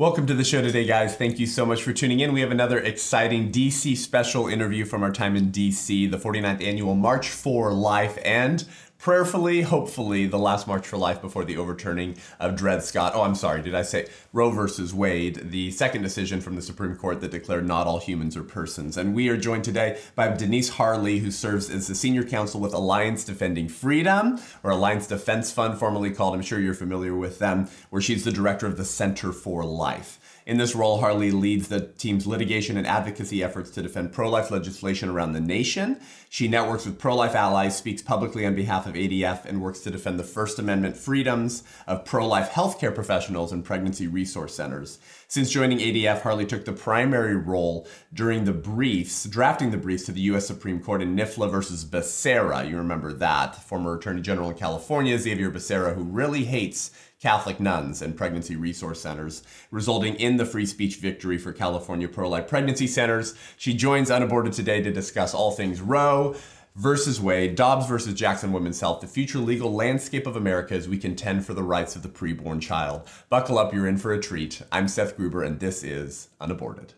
Welcome 0.00 0.26
to 0.28 0.34
the 0.34 0.44
show 0.44 0.62
today, 0.62 0.86
guys. 0.86 1.14
Thank 1.14 1.38
you 1.38 1.46
so 1.46 1.66
much 1.66 1.82
for 1.82 1.92
tuning 1.92 2.20
in. 2.20 2.32
We 2.32 2.40
have 2.40 2.50
another 2.50 2.78
exciting 2.78 3.52
DC 3.52 3.98
special 3.98 4.48
interview 4.48 4.86
from 4.86 5.02
our 5.02 5.12
time 5.12 5.36
in 5.36 5.52
DC, 5.52 6.10
the 6.10 6.16
49th 6.16 6.66
annual 6.66 6.94
March 6.94 7.28
for 7.28 7.70
Life 7.70 8.18
and 8.24 8.64
prayerfully, 9.00 9.62
hopefully, 9.62 10.26
the 10.26 10.38
last 10.38 10.66
March 10.66 10.86
for 10.86 10.98
Life 10.98 11.22
before 11.22 11.44
the 11.44 11.56
overturning 11.56 12.16
of 12.38 12.54
Dred 12.54 12.84
Scott. 12.84 13.12
Oh, 13.14 13.22
I'm 13.22 13.34
sorry, 13.34 13.62
did 13.62 13.74
I 13.74 13.82
say 13.82 14.06
Roe 14.32 14.50
versus 14.50 14.92
Wade, 14.92 15.50
the 15.50 15.70
second 15.70 16.02
decision 16.02 16.40
from 16.40 16.54
the 16.54 16.62
Supreme 16.62 16.94
Court 16.94 17.20
that 17.22 17.30
declared 17.30 17.66
not 17.66 17.86
all 17.86 17.98
humans 17.98 18.36
are 18.36 18.44
persons. 18.44 18.98
And 18.98 19.14
we 19.14 19.28
are 19.30 19.38
joined 19.38 19.64
today 19.64 19.98
by 20.14 20.28
Denise 20.28 20.68
Harle, 20.68 21.18
who 21.18 21.30
serves 21.30 21.70
as 21.70 21.88
the 21.88 21.94
senior 21.94 22.24
counsel 22.24 22.60
with 22.60 22.74
Alliance 22.74 23.24
Defending 23.24 23.68
Freedom, 23.68 24.38
or 24.62 24.70
Alliance 24.70 25.06
Defense 25.06 25.50
Fund, 25.50 25.78
formerly 25.78 26.10
called, 26.10 26.34
I'm 26.34 26.42
sure 26.42 26.60
you're 26.60 26.74
familiar 26.74 27.16
with 27.16 27.38
them, 27.38 27.68
where 27.88 28.02
she's 28.02 28.24
the 28.24 28.32
director 28.32 28.66
of 28.66 28.76
the 28.76 28.84
Center 28.84 29.32
for 29.32 29.64
Life. 29.64 30.19
In 30.50 30.56
this 30.56 30.74
role, 30.74 30.98
Harle 30.98 31.18
leads 31.18 31.68
the 31.68 31.80
team's 31.80 32.26
litigation 32.26 32.76
and 32.76 32.84
advocacy 32.84 33.40
efforts 33.40 33.70
to 33.70 33.82
defend 33.82 34.12
pro 34.12 34.28
life 34.28 34.50
legislation 34.50 35.08
around 35.08 35.32
the 35.32 35.40
nation. 35.40 36.00
She 36.28 36.48
networks 36.48 36.84
with 36.84 36.98
pro 36.98 37.14
life 37.14 37.36
allies, 37.36 37.78
speaks 37.78 38.02
publicly 38.02 38.44
on 38.44 38.56
behalf 38.56 38.84
of 38.84 38.94
ADF, 38.94 39.44
and 39.44 39.62
works 39.62 39.78
to 39.82 39.92
defend 39.92 40.18
the 40.18 40.24
First 40.24 40.58
Amendment 40.58 40.96
freedoms 40.96 41.62
of 41.86 42.04
pro 42.04 42.26
life 42.26 42.50
healthcare 42.50 42.92
professionals 42.92 43.52
and 43.52 43.64
pregnancy 43.64 44.08
resource 44.08 44.52
centers. 44.52 44.98
Since 45.28 45.50
joining 45.50 45.78
ADF, 45.78 46.22
Harle 46.22 46.44
took 46.44 46.64
the 46.64 46.72
primary 46.72 47.36
role 47.36 47.86
during 48.12 48.44
the 48.44 48.52
briefs, 48.52 49.26
drafting 49.26 49.70
the 49.70 49.76
briefs 49.76 50.06
to 50.06 50.12
the 50.12 50.22
U.S. 50.22 50.48
Supreme 50.48 50.82
Court 50.82 51.00
in 51.00 51.14
NIFLA 51.14 51.48
versus 51.48 51.84
Becerra. 51.84 52.68
You 52.68 52.76
remember 52.76 53.12
that. 53.12 53.54
Former 53.54 53.94
Attorney 53.94 54.20
General 54.20 54.50
in 54.50 54.56
California, 54.56 55.16
Xavier 55.16 55.52
Becerra, 55.52 55.94
who 55.94 56.02
really 56.02 56.44
hates 56.46 56.90
Catholic 57.20 57.60
nuns 57.60 58.00
and 58.00 58.16
pregnancy 58.16 58.56
resource 58.56 59.02
centers, 59.02 59.42
resulting 59.70 60.14
in 60.14 60.38
the 60.38 60.46
free 60.46 60.64
speech 60.64 60.96
victory 60.96 61.36
for 61.36 61.52
California 61.52 62.08
pro 62.08 62.30
life 62.30 62.48
pregnancy 62.48 62.86
centers. 62.86 63.34
She 63.58 63.74
joins 63.74 64.10
Unaborted 64.10 64.54
today 64.54 64.80
to 64.82 64.90
discuss 64.90 65.34
all 65.34 65.50
things 65.50 65.82
Roe 65.82 66.34
versus 66.76 67.20
Wade, 67.20 67.56
Dobbs 67.56 67.86
versus 67.86 68.14
Jackson 68.14 68.52
Women's 68.52 68.80
Health, 68.80 69.02
the 69.02 69.06
future 69.06 69.38
legal 69.38 69.70
landscape 69.70 70.26
of 70.26 70.34
America 70.34 70.74
as 70.74 70.88
we 70.88 70.96
contend 70.96 71.44
for 71.44 71.52
the 71.52 71.62
rights 71.62 71.94
of 71.94 72.02
the 72.02 72.08
preborn 72.08 72.62
child. 72.62 73.06
Buckle 73.28 73.58
up, 73.58 73.74
you're 73.74 73.86
in 73.86 73.98
for 73.98 74.14
a 74.14 74.20
treat. 74.20 74.62
I'm 74.72 74.88
Seth 74.88 75.16
Gruber, 75.16 75.42
and 75.42 75.60
this 75.60 75.84
is 75.84 76.28
Unaborted. 76.40 76.94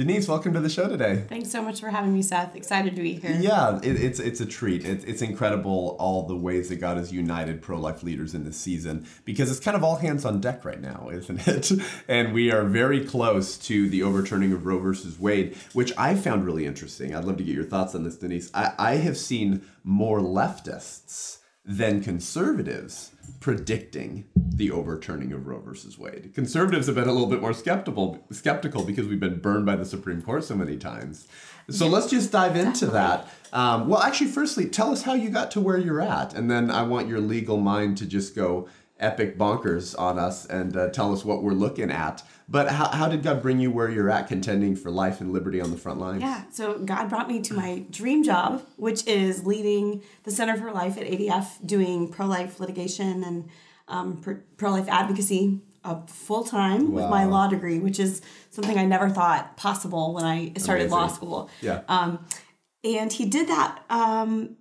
Denise, 0.00 0.28
welcome 0.28 0.54
to 0.54 0.60
the 0.60 0.70
show 0.70 0.88
today. 0.88 1.24
Thanks 1.28 1.50
so 1.50 1.60
much 1.60 1.78
for 1.78 1.90
having 1.90 2.14
me, 2.14 2.22
Seth. 2.22 2.56
Excited 2.56 2.96
to 2.96 3.02
be 3.02 3.16
here. 3.16 3.36
Yeah, 3.38 3.78
it, 3.82 4.02
it's 4.02 4.18
it's 4.18 4.40
a 4.40 4.46
treat. 4.46 4.82
It, 4.82 5.06
it's 5.06 5.20
incredible 5.20 5.94
all 6.00 6.22
the 6.22 6.34
ways 6.34 6.70
that 6.70 6.76
God 6.76 6.96
has 6.96 7.12
united 7.12 7.60
pro 7.60 7.78
life 7.78 8.02
leaders 8.02 8.34
in 8.34 8.44
this 8.44 8.56
season 8.56 9.06
because 9.26 9.50
it's 9.50 9.60
kind 9.60 9.76
of 9.76 9.84
all 9.84 9.96
hands 9.96 10.24
on 10.24 10.40
deck 10.40 10.64
right 10.64 10.80
now, 10.80 11.10
isn't 11.12 11.46
it? 11.46 11.70
And 12.08 12.32
we 12.32 12.50
are 12.50 12.64
very 12.64 13.04
close 13.04 13.58
to 13.58 13.90
the 13.90 14.02
overturning 14.02 14.54
of 14.54 14.64
Roe 14.64 14.78
versus 14.78 15.20
Wade, 15.20 15.54
which 15.74 15.92
I 15.98 16.14
found 16.14 16.46
really 16.46 16.64
interesting. 16.64 17.14
I'd 17.14 17.26
love 17.26 17.36
to 17.36 17.44
get 17.44 17.54
your 17.54 17.64
thoughts 17.64 17.94
on 17.94 18.02
this, 18.02 18.16
Denise. 18.16 18.50
I, 18.54 18.72
I 18.78 18.94
have 18.94 19.18
seen 19.18 19.66
more 19.84 20.20
leftists 20.20 21.40
than 21.62 22.02
conservatives 22.02 23.10
predicting 23.38 24.24
the 24.34 24.70
overturning 24.70 25.32
of 25.32 25.46
Roe 25.46 25.60
versus 25.60 25.98
Wade. 25.98 26.32
Conservatives 26.34 26.86
have 26.86 26.96
been 26.96 27.08
a 27.08 27.12
little 27.12 27.28
bit 27.28 27.40
more 27.40 27.52
skeptical 27.52 28.24
skeptical 28.30 28.84
because 28.84 29.06
we've 29.06 29.20
been 29.20 29.38
burned 29.38 29.66
by 29.66 29.76
the 29.76 29.84
Supreme 29.84 30.22
Court 30.22 30.44
so 30.44 30.54
many 30.54 30.76
times. 30.76 31.28
So 31.68 31.86
let's 31.86 32.08
just 32.08 32.32
dive 32.32 32.56
into 32.56 32.86
that. 32.86 33.28
Um, 33.52 33.88
well, 33.88 34.00
actually, 34.00 34.30
firstly, 34.30 34.66
tell 34.66 34.92
us 34.92 35.02
how 35.02 35.14
you 35.14 35.30
got 35.30 35.50
to 35.52 35.60
where 35.60 35.78
you're 35.78 36.00
at, 36.00 36.34
and 36.34 36.50
then 36.50 36.70
I 36.70 36.82
want 36.82 37.08
your 37.08 37.20
legal 37.20 37.58
mind 37.58 37.98
to 37.98 38.06
just 38.06 38.34
go 38.34 38.68
epic 39.00 39.36
bonkers 39.36 39.98
on 39.98 40.18
us 40.18 40.46
and 40.46 40.76
uh, 40.76 40.88
tell 40.90 41.12
us 41.12 41.24
what 41.24 41.42
we're 41.42 41.52
looking 41.52 41.90
at. 41.90 42.22
But 42.48 42.68
how, 42.70 42.88
how 42.88 43.08
did 43.08 43.22
God 43.22 43.42
bring 43.42 43.60
you 43.60 43.70
where 43.70 43.88
you're 43.88 44.10
at, 44.10 44.28
contending 44.28 44.74
for 44.76 44.90
life 44.90 45.20
and 45.20 45.32
liberty 45.32 45.60
on 45.60 45.70
the 45.70 45.76
front 45.76 46.00
lines? 46.00 46.22
Yeah, 46.22 46.44
so 46.50 46.78
God 46.78 47.08
brought 47.08 47.28
me 47.28 47.40
to 47.42 47.54
my 47.54 47.84
dream 47.90 48.24
job, 48.24 48.64
which 48.76 49.06
is 49.06 49.46
leading 49.46 50.02
the 50.24 50.30
Center 50.30 50.56
for 50.56 50.72
Life 50.72 50.98
at 50.98 51.06
ADF, 51.06 51.64
doing 51.64 52.08
pro 52.08 52.26
life 52.26 52.58
litigation 52.58 53.22
and 53.24 53.48
um, 53.88 54.20
pro 54.56 54.70
life 54.70 54.88
advocacy 54.88 55.60
uh, 55.84 56.00
full 56.06 56.44
time 56.44 56.92
wow. 56.92 57.02
with 57.02 57.10
my 57.10 57.24
law 57.24 57.48
degree, 57.48 57.78
which 57.78 57.98
is 57.98 58.20
something 58.50 58.76
I 58.78 58.84
never 58.84 59.08
thought 59.08 59.56
possible 59.56 60.14
when 60.14 60.24
I 60.24 60.52
started 60.58 60.84
Amazing. 60.84 60.98
law 60.98 61.06
school. 61.08 61.50
Yeah. 61.60 61.82
Um, 61.88 62.24
and 62.82 63.12
he 63.12 63.26
did 63.26 63.48
that 63.48 63.84
um, 63.90 64.56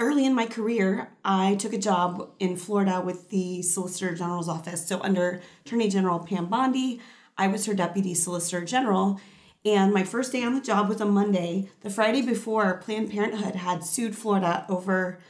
early 0.00 0.24
in 0.24 0.34
my 0.34 0.46
career, 0.46 1.12
I 1.24 1.54
took 1.56 1.72
a 1.72 1.78
job 1.78 2.30
in 2.40 2.56
Florida 2.56 3.00
with 3.00 3.28
the 3.28 3.62
Solicitor 3.62 4.14
General's 4.14 4.48
office. 4.48 4.86
So, 4.86 5.00
under 5.00 5.40
Attorney 5.64 5.88
General 5.88 6.18
Pam 6.18 6.46
Bondi, 6.46 7.00
I 7.38 7.46
was 7.46 7.66
her 7.66 7.74
Deputy 7.74 8.14
Solicitor 8.14 8.64
General. 8.64 9.20
And 9.64 9.92
my 9.92 10.04
first 10.04 10.32
day 10.32 10.42
on 10.42 10.54
the 10.54 10.60
job 10.60 10.88
was 10.88 11.02
a 11.02 11.04
Monday, 11.04 11.68
the 11.82 11.90
Friday 11.90 12.22
before 12.22 12.78
Planned 12.78 13.10
Parenthood 13.10 13.54
had 13.54 13.84
sued 13.84 14.16
Florida 14.16 14.64
over 14.70 15.20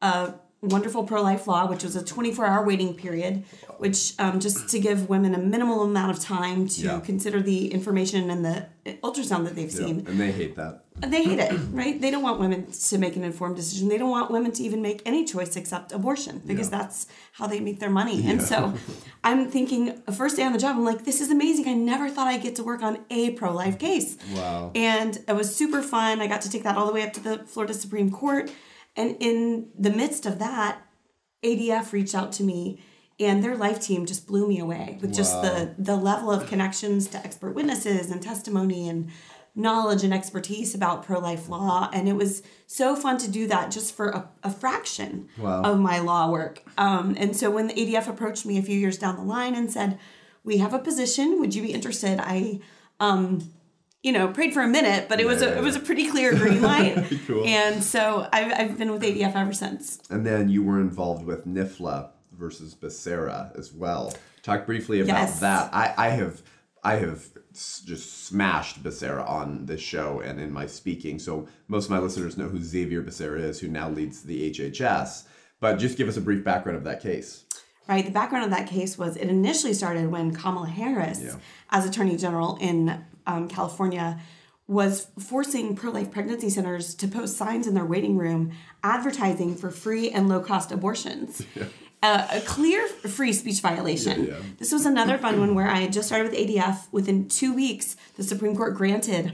a 0.00 0.34
wonderful 0.68 1.04
pro 1.04 1.22
life 1.22 1.46
law, 1.46 1.66
which 1.66 1.82
was 1.82 1.96
a 1.96 2.04
24 2.04 2.46
hour 2.46 2.64
waiting 2.64 2.94
period, 2.94 3.44
which 3.78 4.14
um, 4.18 4.40
just 4.40 4.68
to 4.70 4.78
give 4.78 5.08
women 5.08 5.34
a 5.34 5.38
minimal 5.38 5.82
amount 5.82 6.16
of 6.16 6.22
time 6.22 6.68
to 6.68 6.80
yeah. 6.82 7.00
consider 7.00 7.40
the 7.42 7.72
information 7.72 8.30
and 8.30 8.44
the 8.44 8.66
ultrasound 9.02 9.44
that 9.44 9.54
they've 9.54 9.70
yeah. 9.70 9.86
seen. 9.86 10.06
And 10.06 10.20
they 10.20 10.32
hate 10.32 10.56
that. 10.56 10.84
They 10.96 11.24
hate 11.24 11.40
it, 11.40 11.52
right? 11.72 12.00
They 12.00 12.12
don't 12.12 12.22
want 12.22 12.38
women 12.38 12.70
to 12.70 12.98
make 12.98 13.16
an 13.16 13.24
informed 13.24 13.56
decision. 13.56 13.88
They 13.88 13.98
don't 13.98 14.10
want 14.10 14.30
women 14.30 14.52
to 14.52 14.62
even 14.62 14.80
make 14.80 15.02
any 15.04 15.24
choice 15.24 15.56
except 15.56 15.90
abortion 15.90 16.40
because 16.46 16.70
yeah. 16.70 16.78
that's 16.78 17.08
how 17.32 17.48
they 17.48 17.58
make 17.58 17.80
their 17.80 17.90
money. 17.90 18.24
And 18.28 18.40
so 18.40 18.74
I'm 19.24 19.50
thinking, 19.50 20.00
first 20.12 20.36
day 20.36 20.44
on 20.44 20.52
the 20.52 20.58
job, 20.58 20.76
I'm 20.76 20.84
like, 20.84 21.04
this 21.04 21.20
is 21.20 21.32
amazing. 21.32 21.66
I 21.68 21.74
never 21.74 22.08
thought 22.08 22.28
I'd 22.28 22.42
get 22.42 22.54
to 22.56 22.62
work 22.62 22.82
on 22.82 23.00
a 23.10 23.30
pro 23.32 23.52
life 23.52 23.78
case. 23.78 24.16
Wow. 24.34 24.70
And 24.76 25.18
it 25.26 25.34
was 25.34 25.54
super 25.54 25.82
fun. 25.82 26.20
I 26.20 26.28
got 26.28 26.42
to 26.42 26.50
take 26.50 26.62
that 26.62 26.76
all 26.76 26.86
the 26.86 26.92
way 26.92 27.02
up 27.02 27.12
to 27.14 27.20
the 27.20 27.38
Florida 27.38 27.74
Supreme 27.74 28.12
Court 28.12 28.52
and 28.96 29.16
in 29.20 29.68
the 29.78 29.90
midst 29.90 30.26
of 30.26 30.38
that, 30.38 30.80
ADF 31.44 31.92
reached 31.92 32.14
out 32.14 32.32
to 32.32 32.42
me 32.42 32.80
and 33.20 33.44
their 33.44 33.56
life 33.56 33.80
team 33.80 34.06
just 34.06 34.26
blew 34.26 34.48
me 34.48 34.58
away 34.58 34.98
with 35.00 35.10
wow. 35.10 35.16
just 35.16 35.42
the 35.42 35.74
the 35.78 35.96
level 35.96 36.30
of 36.30 36.46
connections 36.46 37.06
to 37.08 37.18
expert 37.18 37.54
witnesses 37.54 38.10
and 38.10 38.22
testimony 38.22 38.88
and 38.88 39.10
knowledge 39.56 40.02
and 40.02 40.12
expertise 40.12 40.74
about 40.74 41.04
pro-life 41.04 41.48
law 41.48 41.88
and 41.92 42.08
it 42.08 42.16
was 42.16 42.42
so 42.66 42.96
fun 42.96 43.16
to 43.16 43.30
do 43.30 43.46
that 43.46 43.70
just 43.70 43.94
for 43.94 44.08
a, 44.08 44.28
a 44.42 44.50
fraction 44.50 45.28
wow. 45.38 45.62
of 45.62 45.78
my 45.78 46.00
law 46.00 46.28
work 46.28 46.60
um, 46.76 47.14
and 47.16 47.36
so 47.36 47.50
when 47.50 47.68
the 47.68 47.74
adf 47.74 48.08
approached 48.08 48.44
me 48.44 48.58
a 48.58 48.62
few 48.62 48.76
years 48.76 48.98
down 48.98 49.14
the 49.14 49.22
line 49.22 49.54
and 49.54 49.70
said 49.70 49.96
we 50.42 50.58
have 50.58 50.74
a 50.74 50.78
position 50.78 51.38
would 51.38 51.54
you 51.54 51.62
be 51.62 51.72
interested 51.72 52.18
i 52.20 52.58
um, 52.98 53.52
you 54.04 54.12
know, 54.12 54.28
prayed 54.28 54.52
for 54.52 54.62
a 54.62 54.68
minute, 54.68 55.08
but 55.08 55.18
it 55.18 55.24
yeah, 55.24 55.32
was 55.32 55.42
a 55.42 55.46
yeah, 55.46 55.58
it 55.58 55.62
was 55.62 55.76
a 55.76 55.80
pretty 55.80 56.08
clear 56.08 56.34
green 56.34 56.60
light. 56.72 57.10
cool. 57.26 57.44
And 57.46 57.82
so 57.82 58.28
I've, 58.32 58.52
I've 58.52 58.78
been 58.78 58.92
with 58.92 59.02
ADF 59.02 59.34
ever 59.34 59.54
since. 59.54 59.98
And 60.10 60.26
then 60.26 60.50
you 60.50 60.62
were 60.62 60.78
involved 60.78 61.24
with 61.24 61.46
NIFLA 61.46 62.10
versus 62.30 62.74
Becerra 62.74 63.58
as 63.58 63.72
well. 63.72 64.12
Talk 64.42 64.66
briefly 64.66 65.00
about 65.00 65.14
yes. 65.14 65.40
that. 65.40 65.72
I, 65.72 65.94
I 65.96 66.08
have 66.10 66.42
I 66.84 66.96
have 66.96 67.26
just 67.54 68.26
smashed 68.26 68.82
Becerra 68.82 69.26
on 69.26 69.64
this 69.64 69.80
show 69.80 70.20
and 70.20 70.38
in 70.38 70.52
my 70.52 70.66
speaking. 70.66 71.18
So 71.18 71.48
most 71.66 71.86
of 71.86 71.90
my 71.90 71.98
listeners 71.98 72.36
know 72.36 72.48
who 72.48 72.62
Xavier 72.62 73.02
Becerra 73.02 73.40
is, 73.40 73.58
who 73.58 73.68
now 73.68 73.88
leads 73.88 74.22
the 74.22 74.50
HHS. 74.50 75.24
But 75.60 75.78
just 75.78 75.96
give 75.96 76.08
us 76.08 76.18
a 76.18 76.20
brief 76.20 76.44
background 76.44 76.76
of 76.76 76.84
that 76.84 77.00
case. 77.00 77.46
Right. 77.88 78.04
The 78.04 78.10
background 78.10 78.44
of 78.44 78.50
that 78.50 78.66
case 78.66 78.98
was 78.98 79.16
it 79.16 79.28
initially 79.28 79.72
started 79.72 80.10
when 80.10 80.34
Kamala 80.34 80.68
Harris, 80.68 81.22
yeah. 81.22 81.36
as 81.70 81.86
Attorney 81.86 82.18
General 82.18 82.58
in 82.60 83.02
um, 83.26 83.48
California 83.48 84.20
was 84.66 85.08
forcing 85.18 85.76
pro 85.76 85.90
life 85.90 86.10
pregnancy 86.10 86.48
centers 86.48 86.94
to 86.94 87.06
post 87.06 87.36
signs 87.36 87.66
in 87.66 87.74
their 87.74 87.84
waiting 87.84 88.16
room 88.16 88.52
advertising 88.82 89.54
for 89.54 89.70
free 89.70 90.10
and 90.10 90.28
low 90.28 90.40
cost 90.40 90.72
abortions. 90.72 91.44
Yeah. 91.54 91.66
Uh, 92.02 92.28
a 92.32 92.40
clear 92.42 92.86
free 92.86 93.32
speech 93.32 93.62
violation. 93.62 94.26
Yeah, 94.26 94.32
yeah. 94.32 94.42
This 94.58 94.72
was 94.72 94.84
another 94.84 95.16
fun 95.16 95.40
one 95.40 95.54
where 95.54 95.70
I 95.70 95.76
had 95.76 95.90
just 95.90 96.06
started 96.06 96.30
with 96.30 96.38
ADF. 96.38 96.86
Within 96.92 97.30
two 97.30 97.54
weeks, 97.54 97.96
the 98.18 98.22
Supreme 98.22 98.54
Court 98.54 98.74
granted 98.74 99.32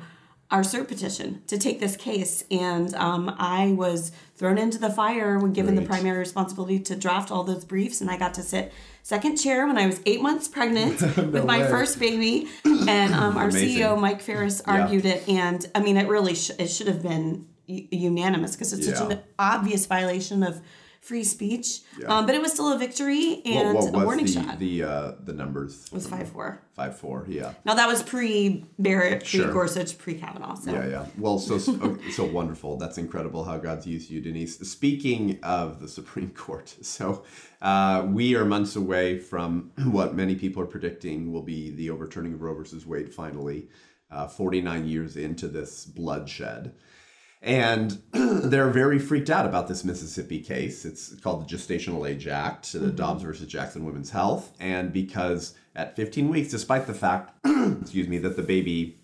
our 0.53 0.61
cert 0.61 0.87
petition 0.87 1.43
to 1.49 1.59
take 1.59 1.81
this 1.81 1.97
case, 1.97 2.45
and 2.49 2.95
um, 2.95 3.35
I 3.39 3.73
was 3.73 4.13
thrown 4.37 4.57
into 4.57 4.79
the 4.79 4.89
fire 4.89 5.37
when 5.41 5.53
given 5.53 5.75
the 5.75 5.83
primary 5.83 6.19
responsibility 6.19 6.79
to 6.79 6.95
draft 6.95 7.33
all 7.33 7.43
those 7.43 7.65
briefs, 7.65 8.01
and 8.01 8.09
I 8.09 8.17
got 8.17 8.35
to 8.35 8.43
sit 8.43 8.73
second 9.03 9.37
chair 9.37 9.67
when 9.67 9.79
I 9.79 9.87
was 9.87 10.01
eight 10.07 10.23
months 10.23 10.49
pregnant 10.49 11.01
no 11.17 11.25
with 11.25 11.45
my 11.45 11.63
way. 11.63 11.69
first 11.69 11.99
baby, 11.99 12.49
and 12.65 13.15
um, 13.15 13.37
our 13.37 13.49
Amazing. 13.49 13.83
CEO 13.83 14.01
Mike 14.01 14.21
Farris 14.21 14.61
argued 14.63 15.05
yeah. 15.05 15.15
it, 15.15 15.29
and 15.29 15.67
I 15.75 15.81
mean 15.81 15.97
it 15.97 16.09
really 16.09 16.35
sh- 16.35 16.53
it 16.59 16.69
should 16.69 16.89
have 16.89 17.03
been 17.03 17.47
unanimous 17.67 18.57
because 18.57 18.73
it's 18.73 18.87
yeah. 18.87 18.95
such 18.95 19.13
an 19.13 19.21
obvious 19.39 19.87
violation 19.87 20.43
of 20.43 20.61
free 21.01 21.25
speech. 21.25 21.81
Um, 22.07 22.27
but 22.27 22.35
it 22.35 22.41
was 22.41 22.53
still 22.53 22.73
a 22.73 22.79
victory 22.79 23.43
and 23.45 23.75
what, 23.75 23.95
a 23.95 24.05
warning 24.05 24.27
the 24.27 24.33
shot. 24.33 24.59
the 24.59 24.83
uh, 24.83 25.13
the 25.25 25.33
numbers? 25.33 25.87
it 25.87 25.93
was 25.93 26.07
5 26.07 26.29
4. 26.29 26.63
Five 26.81 26.99
four. 26.99 27.27
Yeah. 27.29 27.53
Now 27.67 27.75
that 27.75 27.87
was 27.87 28.03
pre 28.03 28.65
Barrett, 28.79 29.21
pre 29.21 29.41
Sure. 29.41 29.53
Gorsuch, 29.53 29.99
pre 29.99 30.15
Kavanaugh. 30.15 30.55
So 30.55 30.73
Yeah, 30.73 30.87
yeah. 30.87 31.07
Well, 31.19 31.39
so 31.39 31.59
so 31.59 31.99
so 32.11 32.25
wonderful. 32.25 32.77
That's 32.79 32.97
incredible 32.97 33.45
how 33.45 33.59
God's 33.59 33.87
used 33.87 34.11
you, 34.11 34.21
Denise. 34.21 34.59
Speaking 34.61 35.39
of 35.43 35.81
the 35.81 35.89
Supreme 35.89 36.31
Court, 36.31 36.75
so 36.81 37.25
uh, 37.61 38.07
we 38.09 38.35
are 38.35 38.45
months 38.45 38.77
away 38.77 39.19
from 39.19 39.73
what 39.85 40.15
many 40.15 40.35
people 40.37 40.63
are 40.63 40.67
predicting 40.67 41.33
will 41.33 41.43
be 41.43 41.71
the 41.71 41.91
overturning 41.91 42.35
of 42.35 42.41
Roe 42.41 42.55
versus 42.55 42.87
Wade. 42.87 43.13
Finally, 43.13 43.69
uh, 44.11 44.27
forty 44.27 44.61
nine 44.61 44.87
years 44.87 45.17
into 45.17 45.49
this 45.49 45.85
bloodshed. 45.85 46.75
And 47.43 48.03
they're 48.13 48.71
very 48.71 48.99
freaked 48.99 49.31
out 49.31 49.47
about 49.47 49.67
this 49.67 49.85
Mississippi 49.85 50.41
case. 50.41 50.85
It's 50.85 51.15
called 51.21 51.49
the 51.49 51.57
Gestational 51.57 52.09
Age 52.09 52.27
Act, 52.27 52.73
the 52.73 52.79
mm-hmm. 52.79 52.97
Dobbs 52.97 53.23
versus 53.23 53.47
Jackson 53.47 53.85
Women's 53.85 54.11
Health. 54.11 54.53
And 54.61 54.93
because 54.93 55.55
at 55.75 55.97
15 55.97 56.29
weeks, 56.29 56.51
despite 56.51 56.87
the 56.87 56.95
fact, 56.95 57.35
excuse 57.81 58.09
me, 58.09 58.19
that 58.19 58.37
the 58.37 58.43
baby 58.43 58.99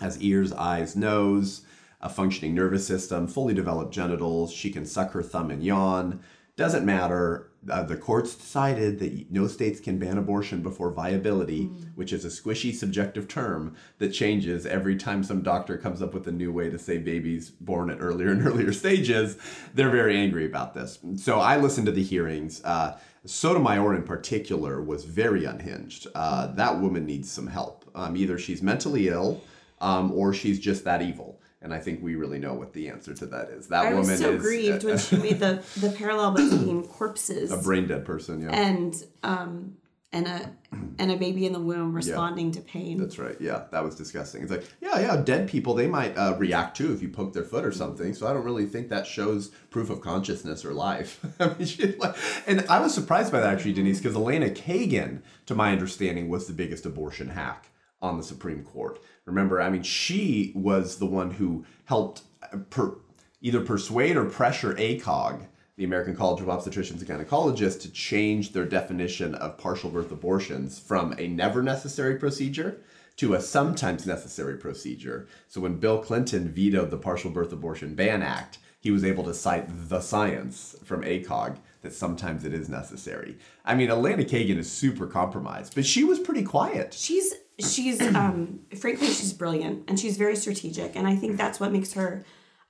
has 0.00 0.20
ears, 0.20 0.52
eyes, 0.52 0.96
nose, 0.96 1.62
a 2.00 2.08
functioning 2.08 2.54
nervous 2.54 2.86
system, 2.86 3.26
fully 3.26 3.54
developed 3.54 3.92
genitals. 3.92 4.52
She 4.52 4.70
can 4.70 4.86
suck 4.86 5.12
her 5.12 5.22
thumb 5.22 5.50
and 5.50 5.62
yawn. 5.62 6.20
Doesn't 6.56 6.84
matter. 6.84 7.49
Uh, 7.68 7.82
the 7.82 7.96
courts 7.96 8.34
decided 8.34 8.98
that 8.98 9.30
no 9.30 9.46
states 9.46 9.80
can 9.80 9.98
ban 9.98 10.16
abortion 10.16 10.62
before 10.62 10.90
viability, 10.90 11.64
which 11.94 12.12
is 12.12 12.24
a 12.24 12.28
squishy 12.28 12.74
subjective 12.74 13.28
term 13.28 13.76
that 13.98 14.08
changes 14.08 14.64
every 14.64 14.96
time 14.96 15.22
some 15.22 15.42
doctor 15.42 15.76
comes 15.76 16.00
up 16.00 16.14
with 16.14 16.26
a 16.26 16.32
new 16.32 16.50
way 16.50 16.70
to 16.70 16.78
say 16.78 16.96
babies 16.96 17.50
born 17.50 17.90
at 17.90 18.00
earlier 18.00 18.30
and 18.30 18.46
earlier 18.46 18.72
stages. 18.72 19.36
They're 19.74 19.90
very 19.90 20.16
angry 20.16 20.46
about 20.46 20.72
this. 20.72 20.98
So 21.16 21.40
I 21.40 21.58
listened 21.58 21.86
to 21.86 21.92
the 21.92 22.02
hearings. 22.02 22.64
Uh, 22.64 22.98
Sotomayor, 23.26 23.94
in 23.94 24.04
particular, 24.04 24.80
was 24.80 25.04
very 25.04 25.44
unhinged. 25.44 26.06
Uh, 26.14 26.46
that 26.54 26.80
woman 26.80 27.04
needs 27.04 27.30
some 27.30 27.46
help. 27.46 27.84
Um, 27.94 28.16
either 28.16 28.38
she's 28.38 28.62
mentally 28.62 29.08
ill 29.08 29.42
um, 29.80 30.12
or 30.12 30.32
she's 30.32 30.58
just 30.58 30.84
that 30.84 31.02
evil. 31.02 31.39
And 31.62 31.74
I 31.74 31.78
think 31.78 32.02
we 32.02 32.14
really 32.14 32.38
know 32.38 32.54
what 32.54 32.72
the 32.72 32.88
answer 32.88 33.12
to 33.14 33.26
that 33.26 33.50
is. 33.50 33.68
That 33.68 33.92
woman. 33.92 33.92
I 33.92 34.00
woman 34.00 34.10
was 34.10 34.20
so 34.20 34.32
is 34.32 34.42
grieved 34.42 34.84
a, 34.84 34.86
when 34.86 34.98
she 34.98 35.16
made 35.16 35.40
the, 35.40 35.62
the 35.78 35.90
parallel 35.90 36.32
between 36.32 36.84
corpses 36.88 37.52
a 37.52 37.58
brain 37.58 37.86
dead 37.86 38.04
person. 38.04 38.40
Yeah, 38.40 38.50
and 38.50 39.04
um 39.22 39.76
and 40.12 40.26
a 40.26 40.52
and 40.98 41.10
a 41.12 41.16
baby 41.16 41.46
in 41.46 41.52
the 41.52 41.60
womb 41.60 41.92
responding 41.92 42.50
to 42.52 42.60
pain. 42.60 42.98
that's 42.98 43.18
right. 43.18 43.36
Yeah, 43.40 43.64
that 43.70 43.84
was 43.84 43.94
disgusting. 43.94 44.42
It's 44.42 44.50
like, 44.50 44.68
yeah, 44.80 44.98
yeah, 44.98 45.16
dead 45.16 45.48
people 45.48 45.74
they 45.74 45.86
might 45.86 46.16
uh, 46.16 46.34
react 46.36 46.76
too 46.76 46.92
if 46.92 47.02
you 47.02 47.08
poke 47.08 47.32
their 47.32 47.44
foot 47.44 47.64
or 47.64 47.72
something. 47.72 48.14
So 48.14 48.26
I 48.26 48.32
don't 48.32 48.44
really 48.44 48.66
think 48.66 48.88
that 48.88 49.06
shows 49.06 49.48
proof 49.70 49.88
of 49.90 50.00
consciousness 50.00 50.64
or 50.64 50.72
life. 50.72 51.24
I 51.40 51.54
mean, 51.54 51.66
she, 51.66 51.94
like, 51.96 52.16
and 52.46 52.66
I 52.68 52.80
was 52.80 52.92
surprised 52.94 53.30
by 53.32 53.40
that 53.40 53.52
actually, 53.52 53.72
Denise, 53.72 54.00
because 54.00 54.16
Elena 54.16 54.50
Kagan, 54.50 55.22
to 55.46 55.54
my 55.54 55.72
understanding, 55.72 56.28
was 56.28 56.46
the 56.46 56.54
biggest 56.54 56.86
abortion 56.86 57.28
hack 57.28 57.70
on 58.02 58.16
the 58.16 58.22
Supreme 58.22 58.64
Court. 58.64 59.00
Remember, 59.30 59.62
I 59.62 59.70
mean, 59.70 59.82
she 59.82 60.52
was 60.54 60.98
the 60.98 61.06
one 61.06 61.30
who 61.30 61.64
helped 61.84 62.22
uh, 62.42 62.58
per, 62.68 62.96
either 63.40 63.60
persuade 63.60 64.16
or 64.16 64.24
pressure 64.24 64.74
ACOG, 64.74 65.46
the 65.76 65.84
American 65.84 66.16
College 66.16 66.42
of 66.42 66.48
Obstetricians 66.48 66.98
and 66.98 67.06
Gynecologists, 67.06 67.80
to 67.82 67.92
change 67.92 68.52
their 68.52 68.66
definition 68.66 69.34
of 69.36 69.56
partial 69.56 69.88
birth 69.88 70.10
abortions 70.10 70.78
from 70.78 71.14
a 71.18 71.28
never 71.28 71.62
necessary 71.62 72.16
procedure 72.16 72.82
to 73.16 73.34
a 73.34 73.40
sometimes 73.40 74.06
necessary 74.06 74.56
procedure. 74.56 75.28
So 75.46 75.60
when 75.60 75.76
Bill 75.76 75.98
Clinton 75.98 76.48
vetoed 76.48 76.90
the 76.90 76.96
Partial 76.96 77.30
Birth 77.30 77.52
Abortion 77.52 77.94
Ban 77.94 78.22
Act, 78.22 78.58
he 78.80 78.90
was 78.90 79.04
able 79.04 79.24
to 79.24 79.34
cite 79.34 79.66
the 79.88 80.00
science 80.00 80.74
from 80.84 81.02
ACOG 81.02 81.58
that 81.82 81.92
sometimes 81.92 82.44
it 82.44 82.54
is 82.54 82.68
necessary. 82.68 83.36
I 83.64 83.74
mean, 83.74 83.90
Elena 83.90 84.24
Kagan 84.24 84.56
is 84.56 84.72
super 84.72 85.06
compromised, 85.06 85.74
but 85.74 85.86
she 85.86 86.02
was 86.02 86.18
pretty 86.18 86.42
quiet. 86.42 86.94
she's 86.94 87.34
she's 87.60 88.00
um 88.00 88.60
frankly 88.78 89.06
she's 89.08 89.32
brilliant 89.32 89.84
and 89.88 89.98
she's 90.00 90.16
very 90.16 90.36
strategic 90.36 90.96
and 90.96 91.06
i 91.06 91.14
think 91.16 91.36
that's 91.36 91.58
what 91.60 91.72
makes 91.72 91.92
her 91.94 92.24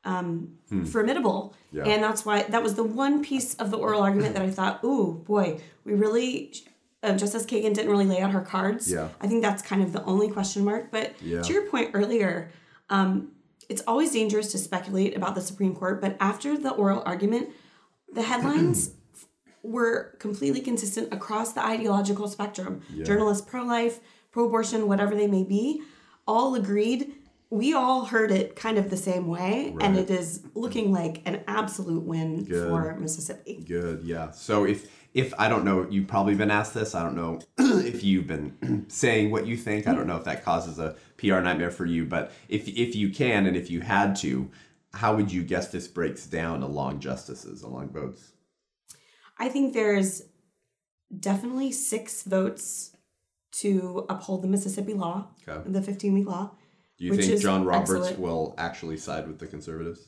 um 0.05 0.53
formidable 0.91 1.55
Yeah. 1.73 1.85
and 1.85 2.03
that's 2.03 2.25
why 2.25 2.43
that 2.45 2.63
was 2.63 2.75
the 2.75 2.85
one 2.85 3.23
piece 3.23 3.55
of 3.57 3.71
the 3.71 3.77
oral 3.79 4.03
argument 4.03 4.35
that 4.35 4.43
i 4.43 4.51
thought 4.51 4.83
ooh 4.85 5.23
boy 5.27 5.61
we 5.85 5.93
really 5.95 6.55
uh, 7.03 7.15
justice 7.17 7.45
kagan 7.47 7.75
didn't 7.75 7.91
really 7.91 8.07
lay 8.07 8.21
out 8.21 8.31
her 8.33 8.41
cards 8.41 8.91
Yeah. 8.91 9.09
i 9.21 9.27
think 9.27 9.43
that's 9.43 9.63
kind 9.63 9.83
of 9.83 9.93
the 9.93 10.03
only 10.05 10.31
question 10.31 10.65
mark 10.65 10.91
but 10.91 11.15
Yeah. 11.23 11.43
to 11.43 11.53
your 11.53 11.67
point 11.71 11.91
earlier 11.95 12.51
um 12.89 13.33
it's 13.69 13.83
always 13.87 14.13
dangerous 14.13 14.51
to 14.53 14.59
speculate 14.59 15.17
about 15.17 15.35
the 15.35 15.41
supreme 15.43 15.75
court 15.75 16.01
but 16.01 16.17
after 16.21 16.57
the 16.57 16.71
oral 16.71 17.03
argument 17.05 17.51
the 18.13 18.23
headlines 18.23 18.91
were 19.63 20.17
completely 20.19 20.61
consistent 20.63 21.13
across 21.13 21.53
the 21.53 21.63
ideological 21.63 22.27
spectrum. 22.29 22.81
Yeah. 22.93 23.05
Journalists 23.05 23.47
pro 23.47 23.63
life, 23.63 24.01
pro 24.31 24.47
abortion, 24.47 24.89
whatever 24.89 25.15
they 25.15 25.27
may 25.27 25.45
be, 25.45 25.83
all 26.27 26.55
agreed. 26.55 27.15
We 27.51 27.75
all 27.75 28.05
heard 28.05 28.31
it 28.31 28.55
kind 28.55 28.79
of 28.79 28.91
the 28.91 28.97
same 28.97 29.27
way, 29.27 29.75
and 29.81 29.97
it 29.97 30.09
is 30.09 30.45
looking 30.55 30.93
like 30.93 31.21
an 31.27 31.43
absolute 31.49 32.05
win 32.05 32.45
Good. 32.45 32.69
for 32.69 32.97
Mississippi. 33.01 33.65
Good, 33.67 34.03
yeah. 34.05 34.31
So 34.31 34.65
if 34.65 34.89
if 35.15 35.35
I 35.39 35.49
don't 35.49 35.65
know, 35.65 35.87
you've 35.91 36.07
probably 36.07 36.37
been 36.37 36.53
asked 36.53 36.75
this. 36.75 36.95
I 36.95 37.03
don't 37.03 37.17
know 37.17 37.41
if 37.59 38.05
you've 38.05 38.29
been 38.29 38.87
saying 38.89 39.33
what 39.33 39.47
you 39.47 39.57
think. 39.57 39.89
I 39.89 39.95
don't 39.95 40.07
know 40.07 40.17
if 40.17 40.25
that 40.25 40.45
causes 40.45 40.79
a 40.79 40.95
PR 41.17 41.41
nightmare 41.41 41.73
for 41.73 41.87
you, 41.87 42.05
but 42.05 42.31
if 42.49 42.69
if 42.69 42.95
you 42.95 43.11
can 43.11 43.47
and 43.47 43.57
if 43.57 43.69
you 43.69 43.81
had 43.81 44.15
to, 44.17 44.49
how 44.95 45.17
would 45.17 45.33
you 45.33 45.43
guess 45.43 45.69
this 45.69 45.89
breaks 45.89 46.27
down 46.27 46.63
along 46.63 47.01
justices, 47.01 47.63
along 47.63 47.91
votes? 47.91 48.33
I 49.39 49.49
think 49.49 49.73
there's 49.73 50.23
definitely 51.19 51.73
six 51.73 52.23
votes 52.23 52.93
to 53.53 54.07
uphold 54.09 54.43
the 54.43 54.49
Mississippi 54.49 54.95
law, 54.95 55.29
Okay. 55.49 55.61
the 55.69 55.83
15 55.83 56.15
week 56.15 56.27
law. 56.27 56.51
Do 56.99 57.05
you 57.07 57.11
Which 57.13 57.27
think 57.27 57.41
John 57.41 57.65
Roberts 57.65 57.91
excellent. 57.91 58.19
will 58.21 58.55
actually 58.59 58.97
side 58.99 59.27
with 59.27 59.39
the 59.39 59.47
conservatives? 59.47 60.01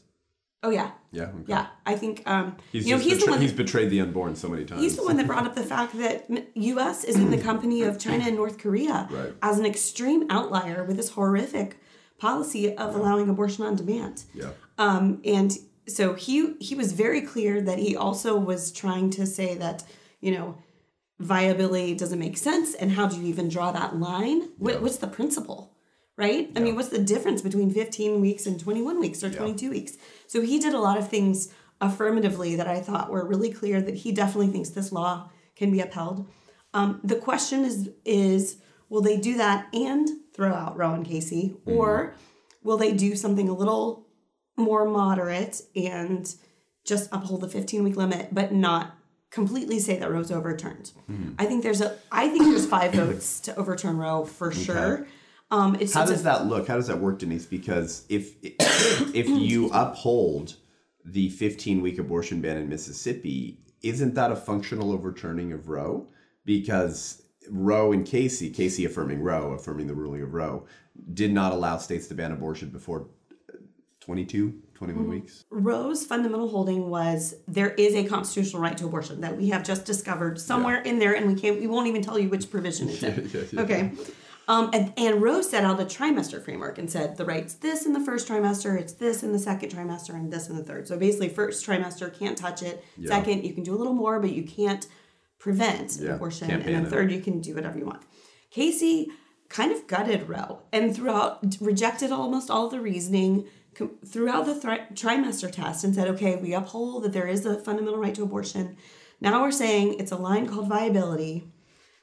Oh, 0.64 0.70
yeah. 0.70 0.92
Yeah. 1.10 1.24
Okay. 1.24 1.44
Yeah. 1.48 1.66
I 1.84 1.96
think, 1.96 2.22
um, 2.26 2.54
He's, 2.70 2.86
you 2.86 2.94
know, 2.94 3.00
he's 3.02 3.18
the 3.18 3.26
betra- 3.26 3.30
one. 3.30 3.40
he's 3.40 3.52
betrayed 3.52 3.90
the 3.90 4.00
unborn 4.00 4.36
so 4.36 4.48
many 4.48 4.64
times. 4.64 4.80
He's 4.80 4.94
the 4.96 5.02
one 5.02 5.16
that 5.16 5.26
brought 5.26 5.44
up 5.44 5.54
the 5.56 5.64
fact 5.64 5.96
that 5.98 6.30
U.S. 6.54 7.02
is 7.02 7.16
in 7.16 7.30
the 7.32 7.38
company 7.50 7.82
of 7.82 7.98
China 7.98 8.24
and 8.24 8.36
North 8.36 8.58
Korea 8.58 9.08
Right. 9.10 9.32
as 9.42 9.58
an 9.58 9.66
extreme 9.66 10.26
outlier 10.30 10.84
with 10.84 10.96
this 10.96 11.10
horrific 11.10 11.78
policy 12.18 12.76
of 12.76 12.94
allowing 12.94 13.28
abortion 13.28 13.64
on 13.64 13.74
demand. 13.74 14.22
yeah. 14.34 14.50
Um, 14.78 15.20
and 15.24 15.52
so 15.88 16.14
he 16.14 16.54
he 16.60 16.74
was 16.76 16.92
very 16.92 17.20
clear 17.22 17.60
that 17.60 17.78
he 17.80 17.96
also 17.96 18.36
was 18.36 18.70
trying 18.70 19.10
to 19.10 19.26
say 19.26 19.54
that 19.56 19.84
you 20.20 20.30
know 20.30 20.56
viability 21.18 21.94
doesn't 21.94 22.18
make 22.18 22.36
sense, 22.36 22.74
and 22.74 22.92
how 22.92 23.06
do 23.06 23.16
you 23.20 23.26
even 23.26 23.48
draw 23.48 23.72
that 23.72 23.96
line? 23.96 24.50
What, 24.58 24.74
Yeah. 24.74 24.80
What's 24.80 24.98
the 24.98 25.06
principle? 25.06 25.74
Right? 26.16 26.50
I 26.54 26.60
mean, 26.60 26.76
what's 26.76 26.90
the 26.90 26.98
difference 26.98 27.40
between 27.40 27.70
15 27.70 28.20
weeks 28.20 28.46
and 28.46 28.60
21 28.60 29.00
weeks 29.00 29.24
or 29.24 29.30
22 29.30 29.70
weeks? 29.70 29.96
So 30.26 30.42
he 30.42 30.58
did 30.58 30.74
a 30.74 30.78
lot 30.78 30.98
of 30.98 31.08
things 31.08 31.48
affirmatively 31.80 32.54
that 32.56 32.68
I 32.68 32.80
thought 32.80 33.10
were 33.10 33.26
really 33.26 33.50
clear 33.50 33.80
that 33.80 33.96
he 33.96 34.12
definitely 34.12 34.48
thinks 34.48 34.68
this 34.70 34.92
law 34.92 35.30
can 35.56 35.70
be 35.70 35.80
upheld. 35.80 36.28
Um, 36.74 37.00
the 37.02 37.16
question 37.16 37.64
is 37.64 37.90
is 38.04 38.58
will 38.88 39.00
they 39.00 39.16
do 39.16 39.36
that 39.36 39.68
and 39.74 40.08
throw 40.34 40.52
out 40.52 40.76
Roe 40.76 40.92
and 40.92 41.04
Casey, 41.04 41.56
or 41.66 42.14
will 42.62 42.76
they 42.76 42.92
do 42.92 43.16
something 43.16 43.48
a 43.48 43.54
little 43.54 44.06
more 44.56 44.84
moderate 44.84 45.62
and 45.74 46.34
just 46.84 47.08
uphold 47.12 47.40
the 47.40 47.48
15 47.48 47.84
week 47.84 47.96
limit, 47.96 48.28
but 48.32 48.52
not 48.52 48.96
completely 49.32 49.80
say 49.80 49.98
that 49.98 50.10
Roe's 50.10 50.30
overturned? 50.30 50.92
I 51.38 51.46
think 51.46 51.64
there's 51.64 51.80
a 51.80 51.96
I 52.12 52.28
think 52.28 52.44
there's 52.44 52.66
five 52.66 52.92
votes 53.02 53.40
to 53.40 53.56
overturn 53.56 53.96
Roe 53.96 54.24
for 54.24 54.52
sure. 54.52 55.08
Um, 55.50 55.76
it's 55.80 55.92
How 55.92 56.02
it's 56.02 56.10
a- 56.10 56.14
does 56.14 56.22
that 56.22 56.46
look? 56.46 56.68
How 56.68 56.76
does 56.76 56.86
that 56.86 57.00
work, 57.00 57.18
Denise? 57.18 57.46
Because 57.46 58.04
if 58.08 58.34
if 58.42 59.28
you 59.28 59.68
uphold 59.72 60.56
the 61.04 61.30
15 61.30 61.80
week 61.82 61.98
abortion 61.98 62.40
ban 62.40 62.56
in 62.56 62.68
Mississippi, 62.68 63.58
isn't 63.82 64.14
that 64.14 64.30
a 64.30 64.36
functional 64.36 64.92
overturning 64.92 65.52
of 65.52 65.68
Roe? 65.68 66.06
Because 66.44 67.22
Roe 67.50 67.90
and 67.92 68.06
Casey, 68.06 68.50
Casey 68.50 68.84
affirming 68.84 69.20
Roe, 69.20 69.52
affirming 69.52 69.88
the 69.88 69.94
ruling 69.94 70.22
of 70.22 70.32
Roe, 70.32 70.64
did 71.12 71.32
not 71.32 71.52
allow 71.52 71.76
states 71.78 72.06
to 72.08 72.14
ban 72.14 72.30
abortion 72.32 72.68
before 72.70 73.08
22, 74.02 74.52
21 74.74 75.08
weeks. 75.08 75.44
Roe's 75.50 76.04
fundamental 76.04 76.48
holding 76.48 76.90
was 76.90 77.34
there 77.46 77.70
is 77.70 77.94
a 77.94 78.04
constitutional 78.04 78.60
right 78.60 78.76
to 78.76 78.86
abortion 78.86 79.20
that 79.20 79.36
we 79.36 79.48
have 79.50 79.62
just 79.62 79.84
discovered 79.84 80.40
somewhere 80.40 80.82
in 80.82 80.98
there, 80.98 81.14
and 81.14 81.26
we 81.32 81.40
can't 81.40 81.60
we 81.60 81.66
won't 81.68 81.86
even 81.86 82.02
tell 82.02 82.18
you 82.18 82.28
which 82.28 82.50
provision 82.50 82.88
it's 82.88 83.02
in. 83.02 83.30
Yeah, 83.32 83.40
yeah, 83.40 83.46
yeah. 83.52 83.60
Okay. 83.62 83.92
Um, 84.48 84.70
and, 84.72 84.92
and 84.96 85.22
Roe 85.22 85.40
set 85.40 85.62
out 85.64 85.78
a 85.80 85.84
trimester 85.84 86.42
framework 86.44 86.76
and 86.76 86.90
said 86.90 87.16
the 87.16 87.24
right's 87.24 87.54
this 87.54 87.86
in 87.86 87.92
the 87.92 88.00
first 88.00 88.26
trimester, 88.28 88.76
it's 88.78 88.92
this 88.94 89.22
in 89.22 89.30
the 89.32 89.38
second 89.38 89.70
trimester, 89.70 90.14
and 90.14 90.32
this 90.32 90.48
in 90.48 90.56
the 90.56 90.64
third. 90.64 90.88
So 90.88 90.98
basically, 90.98 91.28
first 91.28 91.64
trimester 91.64 92.12
can't 92.12 92.36
touch 92.36 92.60
it. 92.62 92.84
Second, 93.06 93.44
you 93.44 93.54
can 93.54 93.62
do 93.62 93.72
a 93.72 93.78
little 93.78 93.94
more, 93.94 94.18
but 94.18 94.32
you 94.32 94.42
can't 94.42 94.84
prevent 95.38 95.96
Yeah, 96.00 96.16
abortion. 96.16 96.48
can't 96.48 96.64
And 96.66 96.74
then 96.74 96.86
it. 96.86 96.90
third, 96.90 97.12
you 97.12 97.20
can 97.20 97.40
do 97.40 97.54
whatever 97.54 97.78
you 97.78 97.86
want. 97.86 98.02
Casey 98.50 99.12
kind 99.48 99.70
of 99.70 99.86
gutted 99.86 100.28
Roe 100.28 100.58
and 100.72 100.94
throughout 100.94 101.44
rejected 101.60 102.10
almost 102.10 102.50
all 102.50 102.68
the 102.68 102.80
reasoning, 102.80 103.46
com- 103.74 103.92
threw 104.06 104.28
out 104.28 104.46
the 104.46 104.54
thri- 104.54 104.86
trimester 104.94 105.50
test 105.50 105.84
and 105.84 105.94
said, 105.94 106.08
okay, 106.08 106.36
we 106.36 106.52
uphold 106.54 107.04
that 107.04 107.12
there 107.12 107.26
is 107.26 107.44
a 107.46 107.58
fundamental 107.60 107.98
right 108.00 108.14
to 108.14 108.22
abortion. 108.22 108.76
Now 109.20 109.42
we're 109.42 109.50
saying 109.52 109.96
it's 110.00 110.12
a 110.12 110.16
line 110.16 110.48
called 110.48 110.68
viability, 110.68 111.44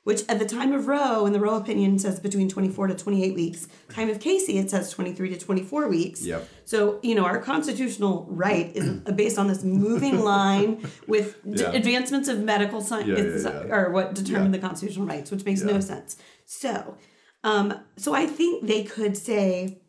which 0.06 0.22
at 0.30 0.40
the 0.40 0.46
time 0.46 0.72
of 0.72 0.88
Roe, 0.88 1.26
in 1.26 1.34
the 1.34 1.40
Roe 1.40 1.56
opinion, 1.56 2.00
says 2.00 2.20
between 2.20 2.48
24 2.50 2.88
to 2.88 2.96
28 2.96 3.36
weeks. 3.36 3.68
Time 3.94 4.10
of 4.10 4.20
Casey, 4.20 4.58
it 4.58 4.70
says 4.72 4.90
23 4.90 5.30
to 5.32 5.38
24 5.38 5.90
weeks. 5.90 6.24
Yep. 6.26 6.48
So, 6.66 7.00
you 7.04 7.14
know, 7.16 7.26
our 7.26 7.38
constitutional 7.40 8.26
right 8.30 8.74
is 8.76 8.90
based 9.14 9.38
on 9.38 9.48
this 9.48 9.64
moving 9.64 10.20
line 10.24 10.82
with 11.08 11.38
d- 11.54 11.64
advancements 11.66 12.30
of 12.30 12.40
medical 12.40 12.80
science, 12.82 13.08
Yeah, 13.10 13.52
yeah, 13.52 13.66
yeah. 13.68 13.76
or 13.76 13.92
what 13.92 14.16
determine 14.16 14.54
Yeah. 14.54 14.60
the 14.60 14.68
constitutional 14.68 15.06
rights, 15.06 15.30
which 15.32 15.44
makes 15.46 15.62
Yeah. 15.62 15.74
no 15.74 15.80
sense. 15.82 16.16
So, 16.46 16.96
um, 17.44 17.74
so 17.98 18.14
I 18.14 18.26
think 18.26 18.66
they 18.66 18.84
could 18.86 19.16
say 19.18 19.82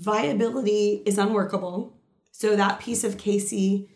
viability 0.00 1.02
is 1.04 1.18
unworkable. 1.18 1.96
So 2.32 2.56
that 2.56 2.80
piece 2.80 3.04
of 3.04 3.18
Casey, 3.18 3.88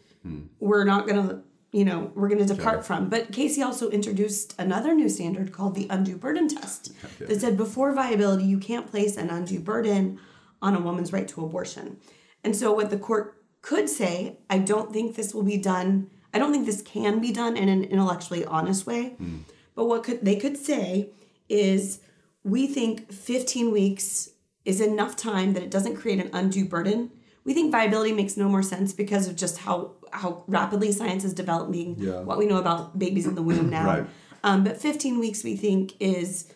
we're 0.61 0.85
not 0.85 1.07
going 1.07 1.29
to, 1.29 1.43
you 1.73 1.85
know, 1.85 2.13
we're 2.15 2.29
going 2.29 2.47
to 2.47 2.55
depart 2.55 2.85
from. 2.85 3.09
But 3.09 3.33
Casey 3.33 3.63
also 3.63 3.89
introduced 3.91 4.55
another 4.59 4.95
new 4.95 5.09
standard 5.09 5.51
called 5.53 5.75
the 5.75 5.87
undue 5.89 6.17
burden 6.17 6.49
test 6.49 6.93
that 7.19 7.41
said 7.41 7.57
before 7.57 7.93
viability, 7.93 8.45
you 8.45 8.59
can't 8.59 8.91
place 8.91 9.17
an 9.17 9.31
undue 9.31 9.61
burden 9.61 10.21
on 10.61 10.75
a 10.75 10.81
woman's 10.81 11.13
right 11.13 11.27
to 11.29 11.45
abortion. 11.45 11.99
And 12.43 12.55
so 12.55 12.73
what 12.73 12.91
the 12.91 12.99
court 12.99 13.43
could 13.63 13.89
say, 13.89 14.39
I 14.51 14.59
don't 14.59 14.93
think 14.93 15.17
this 15.17 15.33
will 15.33 15.43
be 15.43 15.57
done. 15.57 16.11
I 16.35 16.39
don't 16.39 16.53
think 16.53 16.67
this 16.67 16.83
can 16.83 17.19
be 17.21 17.33
done 17.33 17.57
in 17.57 17.69
an 17.71 17.85
intellectually 17.85 18.45
honest 18.45 18.87
way. 18.87 19.15
Hmm. 19.17 19.39
But 19.75 19.87
what 19.87 20.05
could 20.05 20.25
they 20.25 20.37
could 20.37 20.57
say 20.57 21.11
is 21.49 22.01
we 22.43 22.67
think 22.67 23.11
15 23.11 23.73
weeks 23.73 24.31
is 24.65 24.81
enough 24.81 25.17
time 25.17 25.53
that 25.55 25.63
it 25.63 25.71
doesn't 25.71 25.97
create 25.97 26.21
an 26.21 26.31
undue 26.33 26.65
burden. 26.65 27.11
We 27.45 27.53
think 27.53 27.71
viability 27.73 28.13
makes 28.13 28.37
no 28.37 28.49
more 28.49 28.63
sense 28.63 28.93
because 28.93 29.29
of 29.29 29.37
just 29.37 29.59
how 29.59 29.93
how 30.13 30.45
rapidly 30.47 30.93
science 30.93 31.25
is 31.25 31.35
developing, 31.35 31.97
Yeah. 31.99 32.21
what 32.21 32.39
we 32.39 32.47
know 32.47 32.59
about 32.59 32.99
babies 32.99 33.27
in 33.27 33.35
the 33.35 33.43
womb 33.43 33.69
now. 33.69 33.85
Right. 33.85 34.07
Um, 34.45 34.63
but 34.63 34.81
15 34.81 35.19
weeks 35.19 35.43
we 35.45 35.57
think 35.57 35.95
is 36.01 36.47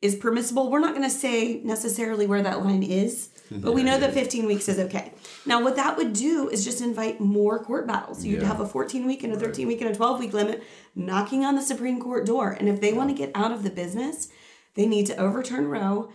is 0.00 0.14
permissible. 0.14 0.70
We're 0.70 0.78
not 0.78 0.94
going 0.94 1.08
to 1.08 1.10
say 1.10 1.60
necessarily 1.64 2.24
where 2.24 2.40
that 2.42 2.64
line 2.64 2.84
is, 2.84 3.30
but 3.50 3.72
we 3.74 3.82
know 3.82 3.98
that 3.98 4.12
15 4.14 4.46
weeks 4.46 4.68
is 4.68 4.78
okay. 4.78 5.12
Now, 5.44 5.60
what 5.60 5.74
that 5.74 5.96
would 5.96 6.12
do 6.12 6.48
is 6.48 6.64
just 6.64 6.80
invite 6.80 7.18
more 7.18 7.58
court 7.64 7.88
battles. 7.88 8.24
You'd 8.24 8.42
Yeah. 8.42 8.46
have 8.46 8.60
a 8.60 8.66
14 8.68 9.06
week 9.06 9.24
and 9.24 9.32
a 9.32 9.36
13 9.36 9.66
week 9.66 9.80
and 9.80 9.90
a 9.90 9.94
12 9.96 10.20
week 10.20 10.32
limit 10.32 10.62
knocking 10.94 11.44
on 11.44 11.56
the 11.56 11.62
Supreme 11.62 11.98
Court 11.98 12.24
door. 12.24 12.52
And 12.60 12.68
if 12.68 12.80
they 12.80 12.92
want 12.92 13.10
to 13.10 13.14
get 13.16 13.32
out 13.34 13.50
of 13.50 13.64
the 13.64 13.70
business, 13.70 14.28
they 14.76 14.86
need 14.86 15.06
to 15.06 15.16
overturn 15.16 15.66
Roe 15.66 16.10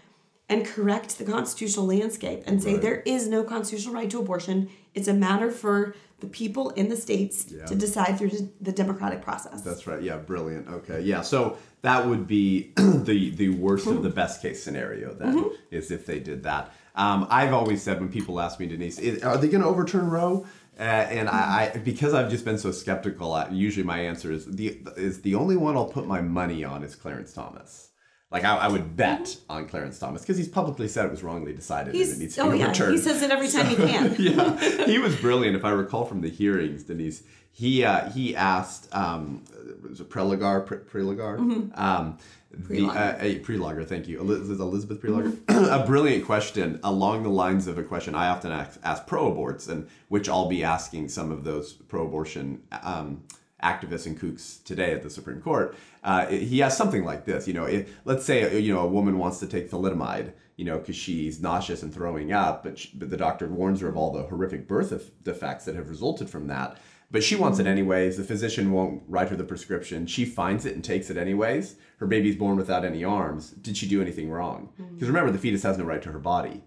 and 0.50 0.66
correct 0.66 1.18
the 1.18 1.24
constitutional 1.26 1.86
landscape 1.88 2.44
and 2.46 2.62
say 2.62 2.74
Right. 2.74 2.82
there 2.82 3.02
is 3.06 3.28
no 3.28 3.44
constitutional 3.44 3.96
right 3.96 4.10
to 4.10 4.20
abortion. 4.20 4.70
It's 4.94 5.08
a 5.08 5.14
matter 5.14 5.50
for 5.52 5.96
the 6.20 6.28
people 6.28 6.70
in 6.72 6.90
the 6.90 6.96
states 6.98 7.46
Yeah. 7.50 7.66
to 7.66 7.76
decide 7.76 8.18
through 8.18 8.32
the 8.62 8.72
democratic 8.72 9.22
process. 9.22 9.62
That's 9.62 9.88
right. 9.88 10.02
Yeah, 10.02 10.18
brilliant. 10.18 10.68
Okay, 10.70 11.02
yeah. 11.02 11.22
So 11.22 11.58
that 11.82 12.08
would 12.08 12.28
be 12.28 12.72
the 12.78 13.32
the 13.36 13.50
worst 13.50 13.88
of 13.88 14.04
the 14.04 14.10
best 14.10 14.42
case 14.42 14.64
scenario. 14.64 15.14
Then 15.14 15.50
is 15.72 15.92
if 15.92 16.06
they 16.06 16.20
did 16.20 16.44
that. 16.44 16.72
Um, 16.96 17.26
I've 17.30 17.54
always 17.54 17.82
said 17.82 18.00
when 18.00 18.10
people 18.10 18.40
ask 18.40 18.60
me, 18.60 18.68
Denise, 18.68 19.00
"Is- 19.00 19.24
are 19.24 19.38
they 19.38 19.48
going 19.48 19.64
to 19.64 19.68
overturn 19.68 20.10
Roe? 20.10 20.46
Uh, 20.80 20.84
and 20.84 21.30
I, 21.30 21.72
I, 21.76 21.78
because 21.80 22.14
I've 22.16 22.32
just 22.32 22.46
been 22.46 22.58
so 22.58 22.72
skeptical, 22.72 23.32
I, 23.34 23.48
usually 23.50 23.84
my 23.86 24.00
answer 24.00 24.32
is 24.32 24.46
the 24.46 24.80
is 24.98 25.22
the 25.22 25.36
only 25.36 25.56
one 25.58 25.76
I'll 25.76 25.86
put 26.00 26.08
my 26.08 26.22
money 26.22 26.64
on 26.64 26.84
is 26.84 26.96
Clarence 26.96 27.32
Thomas. 27.34 27.90
Like 28.34 28.46
I, 28.46 28.58
I 28.58 28.68
would 28.68 28.98
bet 28.98 29.38
on 29.48 29.68
Clarence 29.68 30.00
Thomas 30.00 30.24
because 30.24 30.38
he's 30.38 30.48
publicly 30.48 30.88
said 30.88 31.06
it 31.06 31.12
was 31.12 31.22
wrongly 31.22 31.54
decided 31.54 31.94
and 31.94 32.04
it 32.04 32.18
needs 32.18 32.34
to 32.36 32.42
oh 32.42 32.52
be 32.52 32.58
yeah, 32.58 32.66
overturned 32.66 32.94
he 32.94 32.98
says 32.98 33.22
it 33.22 33.30
every 33.30 33.48
time 33.48 33.68
he 33.68 33.76
can. 33.76 34.16
yeah, 34.20 34.86
he 34.88 34.98
was 34.98 35.16
brilliant. 35.16 35.56
If 35.56 35.64
I 35.64 35.70
recall 35.70 36.04
from 36.04 36.22
the 36.22 36.30
hearings, 36.30 36.84
Denise, 36.84 37.22
he 37.52 37.86
uh, 37.86 38.10
he 38.10 38.36
asked 38.36 38.94
um, 38.94 39.44
was 39.88 40.02
it 40.02 40.10
Prelogar 40.10 40.66
Pre- 40.66 40.80
Prelogar 40.80 41.38
um, 41.78 42.18
the 42.52 42.86
uh, 42.88 43.18
a 43.20 43.40
Prelogar. 43.40 43.86
Thank 43.88 44.08
you, 44.08 44.20
Eliz- 44.20 44.42
is 44.42 44.50
it 44.50 44.60
Elizabeth 44.60 45.02
Prelogar. 45.02 45.38
a 45.82 45.86
brilliant 45.86 46.26
question 46.26 46.80
along 46.84 47.24
the 47.24 47.30
lines 47.30 47.68
of 47.68 47.78
a 47.78 47.84
question 47.84 48.16
I 48.16 48.30
often 48.30 48.52
ask, 48.52 48.80
ask 48.84 49.06
pro-aborts, 49.08 49.70
and 49.70 49.88
which 50.10 50.30
I'll 50.30 50.50
be 50.50 50.64
asking 50.64 51.10
some 51.10 51.32
of 51.32 51.44
those 51.44 51.74
pro-abortion. 51.74 52.64
Um, 52.84 53.24
activists 53.64 54.06
and 54.06 54.20
kooks 54.20 54.64
today 54.64 54.92
at 54.94 55.02
the 55.02 55.10
Supreme 55.10 55.42
Court, 55.42 55.76
uh, 56.04 56.28
he 56.28 56.60
has 56.60 56.76
something 56.78 57.04
like 57.04 57.26
this. 57.26 57.48
You 57.48 57.54
know, 57.54 57.66
if, 57.66 57.90
let's 58.06 58.26
say 58.26 58.60
you 58.60 58.74
know 58.74 58.82
a 58.82 58.88
woman 58.88 59.18
wants 59.18 59.40
to 59.40 59.48
take 59.48 59.72
thalidomide, 59.72 60.34
you 60.58 60.66
know, 60.66 60.78
because 60.78 60.96
she's 60.96 61.42
nauseous 61.42 61.82
and 61.82 61.94
throwing 61.94 62.32
up, 62.32 62.64
but, 62.64 62.78
she, 62.78 62.92
but 62.94 63.10
the 63.10 63.18
doctor 63.18 63.48
warns 63.48 63.82
her 63.82 63.88
of 63.88 63.98
all 63.98 64.12
the 64.12 64.24
horrific 64.24 64.68
birth 64.68 65.12
defects 65.24 65.66
that 65.66 65.76
have 65.76 65.90
resulted 65.90 66.30
from 66.30 66.48
that. 66.48 66.78
But 67.10 67.24
she 67.24 67.36
wants 67.36 67.60
it 67.60 67.68
anyways. 67.68 68.18
The 68.18 68.24
physician 68.24 68.72
won't 68.72 69.04
write 69.08 69.30
her 69.30 69.36
the 69.36 69.44
prescription. 69.44 70.08
She 70.08 70.26
finds 70.26 70.66
it 70.66 70.74
and 70.74 70.84
takes 70.84 71.10
it 71.12 71.18
anyways. 71.18 71.76
Her 71.98 72.08
baby's 72.08 72.36
born 72.36 72.58
without 72.58 72.84
any 72.84 73.04
arms. 73.04 73.52
Did 73.52 73.78
she 73.78 73.88
do 73.88 74.02
anything 74.02 74.32
wrong? 74.32 74.70
Because 74.94 75.10
remember, 75.10 75.32
the 75.32 75.38
fetus 75.38 75.64
has 75.64 75.78
no 75.78 75.84
right 75.84 76.02
to 76.02 76.12
her 76.12 76.20
body. 76.20 76.64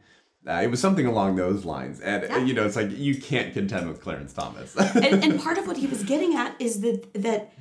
Uh, 0.48 0.60
it 0.62 0.70
was 0.70 0.80
something 0.80 1.06
along 1.06 1.34
those 1.36 1.64
lines, 1.64 2.00
and 2.00 2.22
Yeah. 2.22 2.38
you 2.44 2.54
know, 2.54 2.64
it's 2.64 2.76
like 2.76 2.96
you 2.96 3.20
can't 3.20 3.52
contend 3.52 3.88
with 3.88 4.00
Clarence 4.00 4.32
Thomas. 4.32 4.76
and, 4.94 5.24
and 5.24 5.40
part 5.40 5.58
of 5.58 5.66
what 5.66 5.76
he 5.76 5.86
was 5.86 6.04
getting 6.04 6.34
at 6.36 6.54
is 6.60 6.80
that 6.82 7.12
that 7.14 7.52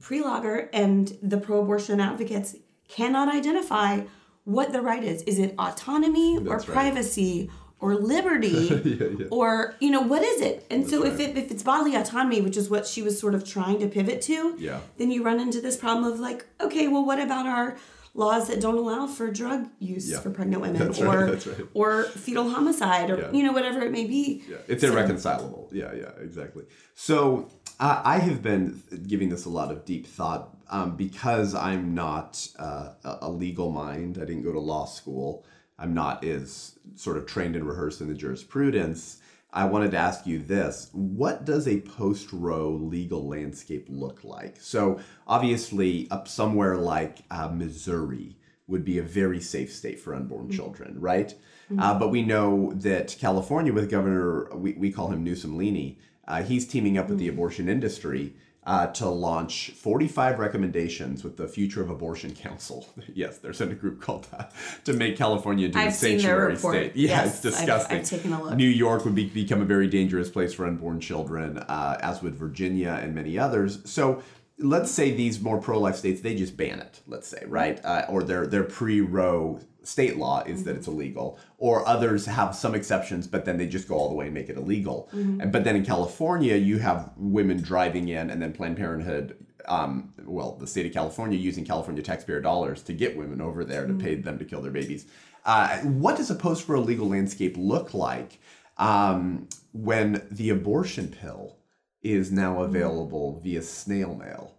Prelogar 0.00 0.68
and 0.72 1.16
the 1.22 1.38
pro-abortion 1.38 2.00
advocates 2.00 2.56
cannot 2.88 3.34
identify 3.34 4.02
what 4.44 4.72
the 4.72 4.80
right 4.82 5.02
is. 5.04 5.22
Is 5.22 5.38
it 5.38 5.54
autonomy 5.58 6.36
or 6.38 6.56
right. 6.56 6.66
privacy 6.66 7.50
or 7.78 7.94
liberty 7.94 9.26
or 9.30 9.74
you 9.80 9.90
know 9.90 10.00
what 10.00 10.22
is 10.22 10.40
it? 10.40 10.66
And 10.70 10.88
so 10.88 11.04
if 11.04 11.18
right. 11.18 11.30
it, 11.30 11.38
if 11.38 11.50
it's 11.50 11.62
bodily 11.62 11.94
autonomy, 11.94 12.40
which 12.40 12.56
is 12.56 12.68
what 12.68 12.86
she 12.86 13.02
was 13.02 13.18
sort 13.18 13.34
of 13.34 13.44
trying 13.48 13.78
to 13.80 13.88
pivot 13.88 14.20
to, 14.22 14.56
Yeah. 14.58 14.80
then 14.98 15.10
you 15.10 15.22
run 15.22 15.40
into 15.40 15.60
this 15.60 15.76
problem 15.76 16.12
of 16.12 16.18
like, 16.20 16.44
okay, 16.60 16.88
well, 16.88 17.04
what 17.04 17.18
about 17.20 17.46
our 17.46 17.76
laws 18.14 18.48
that 18.48 18.60
don't 18.60 18.76
allow 18.76 19.06
for 19.06 19.30
drug 19.30 19.68
use 19.78 20.10
Yeah. 20.10 20.20
for 20.20 20.30
pregnant 20.30 20.60
women 20.62 20.78
That's 20.78 21.00
right, 21.00 21.16
or 21.22 21.26
that's 21.30 21.46
right. 21.46 21.66
or 21.72 22.04
fetal 22.04 22.50
homicide 22.50 23.10
or 23.10 23.18
Yeah. 23.18 23.32
you 23.32 23.42
know 23.42 23.52
whatever 23.52 23.80
it 23.80 23.90
may 23.90 24.04
be. 24.04 24.42
Yeah, 24.48 24.56
it's 24.68 24.82
So- 24.82 24.92
irreconcilable. 24.92 25.70
Yeah, 25.72 25.92
yeah, 25.94 26.10
exactly. 26.20 26.64
So 26.94 27.48
uh, 27.80 28.02
I 28.04 28.18
have 28.18 28.42
been 28.42 28.82
giving 29.06 29.30
this 29.30 29.44
a 29.46 29.48
lot 29.48 29.72
of 29.72 29.84
deep 29.84 30.06
thought 30.06 30.54
um, 30.70 30.96
because 30.96 31.54
I'm 31.54 31.94
not 31.94 32.46
uh, 32.58 32.90
a 33.04 33.18
a 33.22 33.30
legal 33.30 33.70
mind. 33.70 34.18
I 34.20 34.24
didn't 34.26 34.42
go 34.42 34.52
to 34.52 34.60
law 34.60 34.84
school. 34.84 35.44
I'm 35.78 35.94
not 35.94 36.22
as 36.24 36.78
sort 36.96 37.16
of 37.16 37.26
trained 37.26 37.56
and 37.56 37.66
rehearsed 37.66 38.00
in 38.02 38.08
the 38.08 38.14
jurisprudence. 38.14 39.18
I 39.52 39.64
wanted 39.66 39.90
to 39.90 39.98
ask 39.98 40.26
you 40.26 40.38
this. 40.38 40.88
What 40.92 41.44
does 41.44 41.68
a 41.68 41.80
post 41.80 42.32
Roe 42.32 42.70
legal 42.70 43.28
landscape 43.28 43.86
look 43.90 44.24
like? 44.24 44.56
So, 44.60 45.00
obviously, 45.26 46.08
up 46.10 46.26
somewhere 46.26 46.76
like 46.76 47.18
uh, 47.30 47.48
Missouri 47.48 48.36
would 48.66 48.84
be 48.84 48.98
a 48.98 49.02
very 49.02 49.40
safe 49.40 49.72
state 49.72 50.00
for 50.00 50.14
unborn 50.14 50.50
children, 50.50 50.98
right? 50.98 51.34
Uh, 51.78 51.98
but 51.98 52.08
we 52.08 52.22
know 52.22 52.72
that 52.76 53.16
California, 53.18 53.72
with 53.72 53.90
Governor, 53.90 54.54
we, 54.54 54.72
we 54.74 54.92
call 54.92 55.08
him 55.08 55.24
Newsom 55.24 55.58
Leaney, 55.58 55.96
uh, 56.28 56.42
he's 56.42 56.66
teaming 56.66 56.98
up 56.98 57.08
with 57.08 57.18
the 57.18 57.28
abortion 57.28 57.68
industry 57.68 58.34
uh, 58.64 58.86
to 58.88 59.08
launch 59.08 59.70
45 59.72 60.38
recommendations 60.38 61.24
with 61.24 61.36
the 61.36 61.48
Future 61.48 61.82
of 61.82 61.90
Abortion 61.90 62.32
Council. 62.34 62.88
yes, 63.14 63.38
there's 63.38 63.60
a 63.60 63.66
group 63.66 64.00
called 64.00 64.24
that 64.30 64.52
to 64.84 64.92
make 64.92 65.16
California 65.16 65.66
into 65.66 65.78
a 65.78 65.82
I've 65.82 65.94
sanctuary 65.94 66.56
state. 66.56 66.92
Yeah, 66.96 67.08
Yes, 67.24 67.44
it's 67.44 67.46
I've- 67.46 67.56
disgusting. 67.56 67.98
I've 67.98 68.04
taken 68.08 68.32
a 68.32 68.42
look. 68.42 68.54
New 68.56 68.68
York 68.68 69.04
would 69.04 69.14
be, 69.14 69.28
become 69.28 69.62
a 69.62 69.64
very 69.64 69.88
dangerous 69.88 70.30
place 70.30 70.54
for 70.54 70.66
unborn 70.66 71.00
children, 71.00 71.58
uh, 71.58 71.98
as 72.00 72.22
would 72.22 72.34
Virginia 72.36 73.00
and 73.02 73.14
many 73.14 73.38
others. 73.38 73.80
So 73.84 74.22
let's 74.62 74.90
say 74.90 75.10
these 75.10 75.40
more 75.40 75.60
pro-life 75.60 75.96
states 75.96 76.20
they 76.20 76.34
just 76.34 76.56
ban 76.56 76.80
it. 76.80 77.00
Let's 77.06 77.28
say 77.28 77.44
right, 77.46 77.84
uh, 77.84 78.06
or 78.08 78.22
their 78.22 78.46
their 78.46 78.64
pre-Roe 78.64 79.60
state 79.82 80.16
law 80.16 80.42
is 80.46 80.62
that 80.64 80.76
it's 80.76 80.86
illegal, 80.86 81.38
or 81.58 81.86
others 81.86 82.24
have 82.26 82.54
some 82.54 82.74
exceptions, 82.74 83.26
but 83.26 83.44
then 83.44 83.56
they 83.58 83.66
just 83.66 83.88
go 83.88 83.96
all 83.96 84.08
the 84.08 84.14
way 84.14 84.26
and 84.26 84.34
make 84.34 84.48
it 84.48 84.56
illegal. 84.56 85.08
And 85.40 85.52
but 85.52 85.64
then 85.64 85.76
in 85.76 85.84
California, 85.84 86.56
you 86.56 86.78
have 86.78 87.12
women 87.16 87.60
driving 87.60 88.08
in, 88.08 88.30
and 88.30 88.40
then 88.40 88.52
Planned 88.52 88.76
Parenthood. 88.76 89.36
Um, 89.66 90.12
well, 90.24 90.56
the 90.56 90.66
state 90.66 90.86
of 90.86 90.92
California 90.92 91.38
using 91.38 91.64
California 91.64 92.02
taxpayer 92.02 92.40
dollars 92.40 92.82
to 92.82 92.92
get 92.92 93.16
women 93.16 93.40
over 93.40 93.64
there 93.64 93.86
to 93.86 93.94
pay 93.94 94.16
them 94.16 94.36
to 94.38 94.44
kill 94.44 94.60
their 94.60 94.72
babies. 94.72 95.06
Uh, 95.44 95.78
what 95.78 96.16
does 96.16 96.30
a 96.30 96.34
post-Roe 96.34 96.80
legal 96.80 97.08
landscape 97.08 97.54
look 97.56 97.94
like 97.94 98.40
um, 98.78 99.48
when 99.72 100.26
the 100.30 100.50
abortion 100.50 101.08
pill 101.08 101.56
is 102.02 102.30
now 102.32 102.62
available 102.62 103.40
via 103.42 103.62
snail 103.62 104.14
mail? 104.14 104.54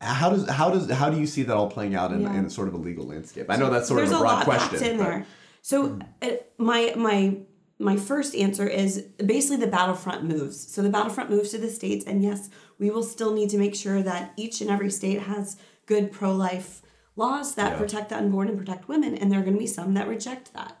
How 0.00 0.30
does 0.30 0.48
how 0.48 0.70
does 0.70 0.90
how 0.90 1.08
do 1.10 1.18
you 1.18 1.26
see 1.26 1.42
that 1.44 1.56
all 1.56 1.70
playing 1.70 1.94
out 1.94 2.12
in, 2.12 2.22
Yeah. 2.22 2.34
in 2.38 2.50
sort 2.50 2.68
of 2.68 2.74
a 2.74 2.76
legal 2.78 3.06
landscape? 3.06 3.46
I 3.48 3.56
know 3.56 3.70
that's 3.70 3.88
sort 3.88 3.98
There's 3.98 4.10
of 4.10 4.16
a 4.16 4.18
a 4.18 4.22
broad 4.22 4.36
lot 4.36 4.44
question. 4.44 4.90
in 4.90 4.98
but- 4.98 5.04
there. 5.04 5.26
So 5.62 5.98
uh, 6.20 6.28
my 6.58 6.92
my 6.96 7.38
my 7.78 7.96
first 7.96 8.34
answer 8.36 8.66
is 8.66 9.02
basically 9.24 9.64
the 9.64 9.70
battlefront 9.70 10.24
moves. 10.24 10.72
So 10.72 10.82
the 10.82 10.90
battlefront 10.90 11.30
moves 11.30 11.50
to 11.50 11.58
the 11.58 11.70
states, 11.70 12.04
and 12.04 12.22
yes, 12.22 12.50
we 12.78 12.90
will 12.90 13.02
still 13.02 13.32
need 13.34 13.50
to 13.50 13.58
make 13.58 13.74
sure 13.74 14.02
that 14.02 14.32
each 14.36 14.60
and 14.60 14.70
every 14.70 14.90
state 14.90 15.20
has 15.22 15.56
good 15.86 16.12
pro 16.12 16.32
life 16.34 16.82
laws 17.16 17.54
that 17.54 17.72
Yeah. 17.72 17.78
protect 17.78 18.10
the 18.10 18.16
unborn 18.18 18.48
and 18.48 18.58
protect 18.58 18.88
women, 18.88 19.14
and 19.14 19.30
there 19.32 19.40
are 19.40 19.42
going 19.42 19.54
to 19.54 19.58
be 19.60 19.66
some 19.66 19.94
that 19.94 20.06
reject 20.08 20.52
that. 20.52 20.80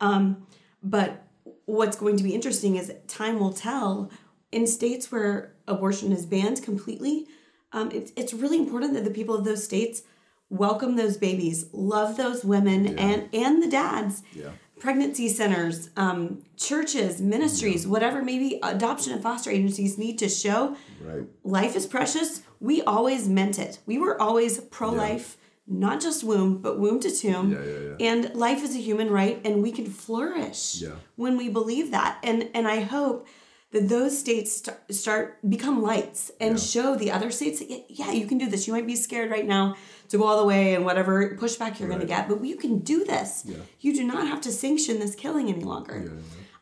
Um, 0.00 0.46
but 0.82 1.24
what's 1.64 1.96
going 1.96 2.16
to 2.18 2.22
be 2.24 2.34
interesting 2.34 2.76
is 2.76 2.92
time 3.06 3.38
will 3.38 3.52
tell 3.52 4.10
in 4.52 4.66
states 4.66 5.10
where 5.12 5.52
abortion 5.66 6.12
is 6.12 6.26
banned 6.26 6.62
completely. 6.62 7.26
Um, 7.72 7.90
it's 7.90 8.12
it's 8.16 8.32
really 8.32 8.58
important 8.58 8.94
that 8.94 9.04
the 9.04 9.10
people 9.10 9.34
of 9.34 9.44
those 9.44 9.62
states 9.64 10.02
welcome 10.50 10.96
those 10.96 11.16
babies, 11.18 11.66
love 11.72 12.16
those 12.16 12.44
women 12.44 12.98
and 12.98 13.28
and 13.32 13.62
the 13.62 13.68
dads. 13.68 14.22
Yeah. 14.32 14.50
Pregnancy 14.80 15.28
centers, 15.28 15.90
um, 15.96 16.44
churches, 16.56 17.20
ministries, 17.20 17.84
whatever 17.84 18.22
maybe 18.22 18.60
adoption 18.62 19.12
and 19.12 19.20
foster 19.20 19.50
agencies 19.50 19.98
need 19.98 20.18
to 20.20 20.28
show 20.28 20.76
Right. 21.04 21.24
life 21.42 21.74
is 21.74 21.84
precious. 21.84 22.42
We 22.60 22.82
always 22.82 23.28
meant 23.28 23.58
it. 23.58 23.80
We 23.86 23.98
were 23.98 24.20
always 24.22 24.60
pro 24.60 24.90
life, 24.90 25.36
not 25.66 26.00
just 26.00 26.22
womb, 26.22 26.58
but 26.58 26.78
womb 26.78 27.00
to 27.00 27.10
tomb. 27.10 27.52
Yeah, 27.52 27.58
yeah, 27.64 27.78
yeah. 27.98 28.06
And 28.12 28.34
life 28.36 28.62
is 28.62 28.76
a 28.76 28.78
human 28.78 29.10
right, 29.10 29.40
and 29.44 29.62
we 29.64 29.72
can 29.72 29.86
flourish 29.86 30.80
Yeah. 30.80 30.94
when 31.16 31.36
we 31.36 31.48
believe 31.48 31.90
that. 31.90 32.18
And 32.22 32.48
and 32.54 32.68
I 32.68 32.80
hope 32.80 33.26
that 33.72 33.88
those 33.88 34.18
states 34.18 34.64
st- 34.64 34.76
start 34.90 35.38
become 35.48 35.82
lights 35.82 36.30
and 36.40 36.58
show 36.58 36.96
the 36.96 37.10
other 37.10 37.30
states 37.30 37.58
that 37.58 37.70
yeah, 37.70 37.80
yeah, 37.88 38.12
you 38.12 38.26
can 38.26 38.38
do 38.38 38.48
this. 38.48 38.66
You 38.66 38.72
might 38.72 38.86
be 38.86 38.96
scared 38.96 39.30
right 39.30 39.46
now 39.46 39.76
to 40.08 40.18
go 40.18 40.24
all 40.24 40.38
the 40.38 40.46
way 40.46 40.74
and 40.74 40.84
whatever 40.84 41.36
pushback 41.36 41.78
you're 41.78 41.88
going 41.88 42.00
to 42.00 42.06
get, 42.06 42.28
but 42.28 42.42
you 42.44 42.56
can 42.56 42.78
do 42.78 43.04
this. 43.04 43.46
You 43.80 43.94
do 43.94 44.04
not 44.04 44.26
have 44.26 44.40
to 44.42 44.52
sanction 44.52 44.98
this 45.00 45.14
killing 45.14 45.48
any 45.48 45.64
longer. 45.64 46.12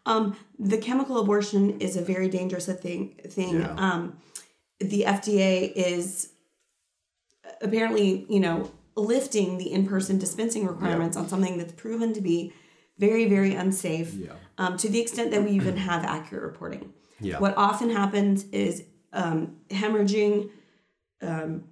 Um, 0.05 0.37
the 0.59 0.79
chemical 0.79 1.19
abortion 1.21 1.81
is 1.81 1.97
a 1.97 2.03
very 2.03 2.29
dangerous 2.29 2.67
thing. 2.67 3.15
Thing. 3.29 3.61
Yeah. 3.61 3.75
Um, 3.77 4.19
the 4.81 5.05
FDA 5.07 5.73
is 5.75 6.31
apparently, 7.61 8.27
you 8.29 8.41
know, 8.41 8.71
lifting 8.97 9.59
the 9.59 9.73
in-person 9.73 10.19
dispensing 10.19 10.67
requirements 10.67 11.17
on 11.17 11.29
something 11.29 11.59
that's 11.59 11.73
proven 11.73 12.15
to 12.15 12.21
be 12.21 12.53
very, 12.99 13.26
very 13.26 13.55
unsafe. 13.55 14.15
Yeah. 14.15 14.33
Um, 14.59 14.76
to 14.79 14.88
the 14.88 15.00
extent 15.00 15.31
that 15.33 15.43
we 15.43 15.50
even 15.50 15.76
have 15.76 16.05
accurate 16.05 16.43
reporting. 16.43 16.93
Yeah. 17.21 17.38
What 17.38 17.57
often 17.57 17.91
happens 17.91 18.45
is 18.53 18.85
um, 19.12 19.57
hemorrhaging, 19.71 20.50
um, 21.23 21.65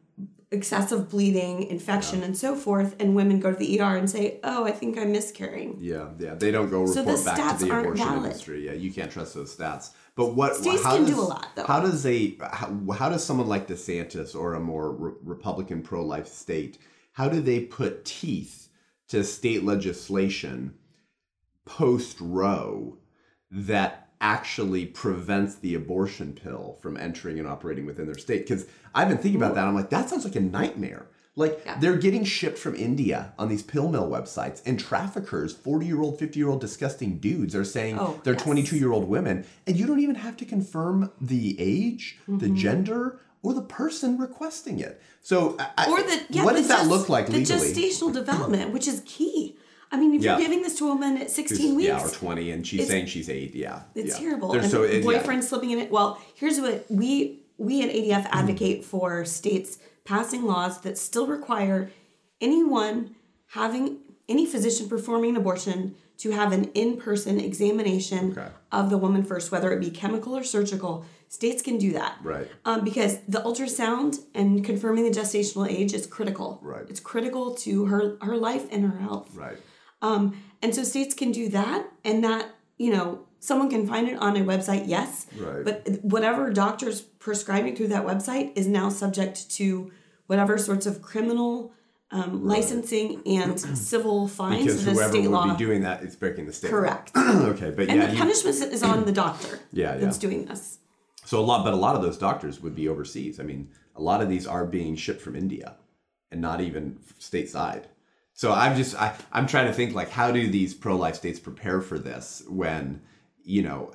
excessive 0.50 1.08
bleeding, 1.10 1.64
infection, 1.64 2.22
and 2.22 2.36
so 2.36 2.54
forth, 2.54 2.94
and 3.00 3.14
women 3.14 3.40
go 3.40 3.50
to 3.50 3.56
the 3.56 3.80
ER 3.80 3.96
and 3.96 4.08
say, 4.08 4.38
"Oh, 4.44 4.64
I 4.64 4.72
think 4.72 4.96
I'm 4.98 5.12
miscarrying." 5.12 5.78
Yeah, 5.80 6.10
yeah. 6.18 6.34
They 6.34 6.50
don't 6.50 6.70
go 6.70 6.86
So 6.86 7.02
the 7.02 7.22
back 7.24 7.38
stats 7.38 7.58
to 7.60 7.64
the 7.66 7.70
aren't 7.72 7.86
abortion 7.86 8.06
valid. 8.06 8.24
industry. 8.24 8.66
Yeah, 8.66 8.72
you 8.72 8.92
can't 8.92 9.10
trust 9.10 9.34
those 9.34 9.54
stats. 9.54 9.90
But 10.14 10.34
what 10.34 10.56
States 10.56 10.82
how 10.82 10.96
can 10.96 11.06
does, 11.06 11.14
do 11.14 11.20
a 11.20 11.22
lot, 11.22 11.48
though. 11.56 11.64
How 11.64 11.80
does 11.80 12.06
a 12.06 12.36
how, 12.40 12.92
how 12.92 13.08
does 13.08 13.24
someone 13.24 13.48
like 13.48 13.66
DeSantis 13.66 14.34
or 14.34 14.54
a 14.54 14.60
more 14.60 14.92
re- 14.92 15.12
Republican 15.24 15.82
pro-life 15.82 16.28
state 16.28 16.78
how 17.14 17.28
do 17.28 17.40
they 17.40 17.60
put 17.60 18.04
teeth 18.04 18.68
to 19.08 19.22
state 19.24 19.62
legislation 19.64 20.74
post 21.64 22.18
Roe 22.20 22.98
that 23.50 24.08
actually 24.20 24.86
prevents 24.86 25.56
the 25.56 25.74
abortion 25.74 26.32
pill 26.32 26.78
from 26.80 26.96
entering 26.96 27.38
and 27.38 27.46
operating 27.48 27.86
within 27.86 28.06
their 28.06 28.18
state? 28.18 28.46
Because 28.46 28.66
I've 28.94 29.08
been 29.08 29.18
thinking 29.18 29.40
about 29.40 29.54
that. 29.54 29.66
I'm 29.66 29.74
like, 29.74 29.90
that 29.90 30.08
sounds 30.08 30.24
like 30.24 30.36
a 30.36 30.40
nightmare. 30.40 31.06
Like 31.36 31.60
Yeah. 31.66 31.78
they're 31.80 31.96
getting 31.96 32.22
shipped 32.24 32.58
from 32.58 32.76
India 32.76 33.32
on 33.38 33.48
these 33.48 33.62
pill 33.62 33.88
mill 33.88 34.08
websites, 34.08 34.62
and 34.64 34.78
traffickers, 34.78 35.52
40 35.52 35.84
year 35.86 36.00
old, 36.00 36.16
50 36.18 36.38
year 36.38 36.48
old 36.48 36.60
disgusting 36.60 37.18
dudes, 37.18 37.56
are 37.56 37.64
saying 37.64 37.98
Oh, 37.98 38.20
they're 38.22 38.34
yes. 38.34 38.42
22 38.42 38.76
year 38.76 38.92
old 38.92 39.08
women, 39.08 39.44
and 39.66 39.76
you 39.76 39.84
don't 39.86 39.98
even 40.00 40.14
have 40.14 40.36
to 40.38 40.44
confirm 40.44 41.10
the 41.20 41.56
age, 41.58 42.18
the 42.28 42.46
Mm-hmm. 42.46 42.54
gender, 42.54 43.20
or 43.42 43.52
the 43.52 43.62
person 43.62 44.16
requesting 44.16 44.78
it. 44.78 45.02
So, 45.22 45.56
I- 45.58 45.90
Or 45.90 46.02
the 46.02 46.22
yeah, 46.30 46.44
what 46.44 46.54
the 46.54 46.60
does 46.60 46.68
that 46.68 46.86
look 46.86 47.08
like 47.08 47.28
legally? 47.28 47.72
the 47.72 47.80
gestational 47.80 48.12
development, 48.12 48.72
which 48.72 48.86
is 48.86 49.02
key. 49.04 49.56
I 49.94 49.96
mean, 49.96 50.12
if 50.14 50.22
Yeah. 50.22 50.32
you're 50.32 50.40
giving 50.48 50.62
this 50.62 50.76
to 50.78 50.86
a 50.86 50.88
woman 50.88 51.18
at 51.18 51.30
16 51.30 51.76
weeks, 51.76 51.86
yeah, 51.86 52.04
or 52.04 52.08
20, 52.10 52.50
and 52.50 52.66
she's 52.66 52.88
saying 52.88 53.06
she's 53.06 53.30
eight. 53.30 53.54
Yeah, 53.54 53.82
It's 53.94 54.08
yeah. 54.20 54.26
terrible. 54.26 54.48
There's 54.52 54.64
and 54.64 54.72
so 54.72 54.82
it- 54.82 54.96
yeah. 54.96 55.02
boyfriend 55.02 55.44
slipping 55.44 55.70
in 55.70 55.78
it. 55.78 55.90
Well, 55.90 56.18
here's 56.34 56.60
what 56.60 56.86
we 56.90 57.40
we 57.56 57.82
at 57.82 57.90
ADF 57.90 58.24
Mm-hmm. 58.24 58.38
advocate 58.40 58.84
for 58.84 59.24
states 59.24 59.78
passing 60.04 60.42
laws 60.44 60.80
that 60.80 60.98
still 60.98 61.28
require 61.28 61.90
anyone 62.40 63.14
having 63.50 63.98
any 64.28 64.44
physician 64.46 64.88
performing 64.88 65.30
an 65.30 65.36
abortion 65.36 65.94
to 66.18 66.30
have 66.32 66.50
an 66.52 66.64
in-person 66.74 67.38
examination 67.40 68.32
Okay. 68.32 68.48
of 68.72 68.90
the 68.90 68.98
woman 68.98 69.22
first, 69.22 69.52
whether 69.52 69.72
it 69.72 69.80
be 69.80 69.90
chemical 69.90 70.36
or 70.36 70.42
surgical. 70.42 71.04
States 71.28 71.62
can 71.62 71.78
do 71.78 71.92
that. 71.92 72.16
Right. 72.22 72.48
Um, 72.64 72.84
because 72.84 73.18
the 73.28 73.38
ultrasound 73.38 74.20
and 74.34 74.64
confirming 74.64 75.04
the 75.04 75.10
gestational 75.20 75.68
age 75.68 75.92
is 75.92 76.06
critical. 76.06 76.60
Right. 76.62 76.84
It's 76.88 77.00
critical 77.00 77.54
to 77.56 77.86
her 77.86 78.16
her 78.22 78.36
life 78.36 78.66
and 78.70 78.84
her 78.84 78.98
health. 78.98 79.30
Right. 79.34 79.56
Um, 80.04 80.42
and 80.62 80.74
so 80.74 80.84
states 80.84 81.14
can 81.14 81.32
do 81.32 81.48
that, 81.50 81.86
and 82.04 82.22
that 82.24 82.54
you 82.76 82.92
know 82.92 83.26
someone 83.40 83.70
can 83.70 83.86
find 83.86 84.08
it 84.08 84.18
on 84.18 84.36
a 84.36 84.40
website, 84.40 84.84
yes. 84.86 85.26
Right. 85.36 85.64
But 85.64 85.98
whatever 86.02 86.50
doctors 86.50 87.00
prescribing 87.00 87.76
through 87.76 87.88
that 87.88 88.06
website 88.06 88.52
is 88.56 88.66
now 88.66 88.88
subject 88.88 89.50
to 89.52 89.92
whatever 90.26 90.56
sorts 90.56 90.86
of 90.86 91.02
criminal 91.02 91.72
um, 92.10 92.46
licensing 92.46 93.22
and 93.26 93.60
civil 93.78 94.28
fines 94.28 94.64
Because 94.64 94.84
whoever 94.84 95.10
state 95.10 95.22
would 95.22 95.30
law. 95.30 95.52
be 95.52 95.56
doing 95.56 95.82
that, 95.82 96.02
it's 96.02 96.16
breaking 96.16 96.46
the 96.46 96.52
state. 96.52 96.70
Correct. 96.70 97.12
okay, 97.16 97.70
but 97.70 97.88
and 97.88 98.00
yeah, 98.00 98.06
the 98.06 98.16
punishment 98.16 98.56
is 98.56 98.82
on 98.82 99.04
the 99.04 99.12
doctor. 99.24 99.60
Yeah, 99.72 99.96
That's 99.96 100.16
yeah. 100.22 100.30
doing 100.30 100.44
this. 100.46 100.78
So 101.24 101.40
a 101.40 101.42
lot, 101.42 101.64
but 101.64 101.72
a 101.72 101.76
lot 101.76 101.96
of 101.96 102.02
those 102.02 102.18
doctors 102.18 102.60
would 102.60 102.74
be 102.74 102.88
overseas. 102.88 103.40
I 103.40 103.42
mean, 103.42 103.70
a 103.96 104.02
lot 104.02 104.22
of 104.22 104.28
these 104.28 104.46
are 104.46 104.64
being 104.64 104.96
shipped 104.96 105.22
from 105.22 105.34
India, 105.34 105.76
and 106.30 106.40
not 106.40 106.60
even 106.60 106.98
stateside. 107.18 107.84
So 108.36 108.52
I'm 108.52 108.76
just, 108.76 109.00
I, 109.00 109.14
I'm 109.32 109.46
trying 109.46 109.68
to 109.68 109.72
think 109.72 109.94
like, 109.94 110.10
how 110.10 110.32
do 110.32 110.48
these 110.50 110.74
pro-life 110.74 111.14
states 111.14 111.38
prepare 111.38 111.80
for 111.80 111.98
this 111.98 112.42
when, 112.48 113.00
you 113.44 113.62
know, 113.62 113.92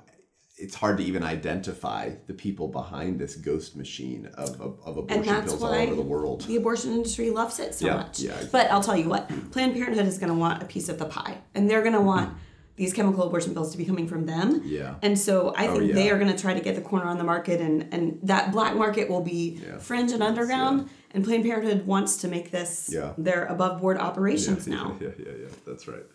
it's 0.58 0.75
hard 0.75 0.97
to 0.97 1.04
even 1.04 1.23
identify 1.23 2.12
the 2.28 2.34
people 2.34 2.67
behind 2.67 3.19
this 3.19 3.36
ghost 3.36 3.75
machine 3.75 4.30
of, 4.36 4.60
of, 4.62 4.80
of 4.86 4.97
abortion 4.97 5.41
pills 5.43 5.62
all 5.63 5.73
over 5.73 5.95
the 5.95 6.02
world. 6.02 6.41
the 6.41 6.56
abortion 6.58 6.93
industry 6.93 7.30
loves 7.30 7.60
it 7.60 7.73
so 7.75 7.86
Yeah, 7.88 7.93
much. 7.95 8.19
yeah, 8.19 8.32
exactly. 8.32 8.49
But 8.52 8.71
I'll 8.71 8.84
tell 8.84 8.97
you 8.97 9.08
what, 9.10 9.30
Planned 9.52 9.73
Parenthood 9.73 10.06
is 10.08 10.17
going 10.17 10.32
to 10.32 10.38
want 10.38 10.63
a 10.63 10.65
piece 10.65 10.89
of 10.89 10.99
the 10.99 11.06
pie, 11.06 11.38
and 11.56 11.69
they're 11.69 11.82
going 11.82 11.93
to 11.93 12.02
want 12.02 12.34
these 12.80 12.94
chemical 12.94 13.24
abortion 13.28 13.54
pills 13.54 13.72
to 13.74 13.78
be 13.78 13.86
coming 13.86 14.08
from 14.08 14.26
them. 14.26 14.62
Yeah. 14.63 14.96
And 15.02 15.20
so 15.20 15.54
I 15.56 15.68
think 15.68 15.94
they 15.94 16.06
yeah. 16.06 16.13
are 16.13 16.20
going 16.20 16.34
to 16.36 16.42
try 16.42 16.54
to 16.54 16.62
get 16.62 16.76
the 16.76 16.82
corner 16.82 17.06
on 17.06 17.18
the 17.18 17.24
market, 17.24 17.62
and 17.62 17.94
and 17.94 18.20
that 18.24 18.52
black 18.52 18.76
market 18.76 19.10
will 19.10 19.22
be 19.22 19.60
Yeah. 19.63 19.78
fringe 19.78 20.12
and 20.12 20.24
underground. 20.24 20.89
And 21.12 21.24
Planned 21.26 21.44
Parenthood 21.44 21.86
wants 21.88 22.18
to 22.18 22.28
make 22.28 22.52
this 22.52 22.89
Yeah. 22.92 23.13
their 23.18 23.46
above 23.46 23.82
board 23.82 23.98
operations 23.98 24.68
yeah, 24.68 24.76
now. 24.76 24.98
Yeah, 25.02 25.10
yeah, 25.18 25.34
yeah. 25.42 25.48
That's 25.68 25.88
right. 25.88 26.06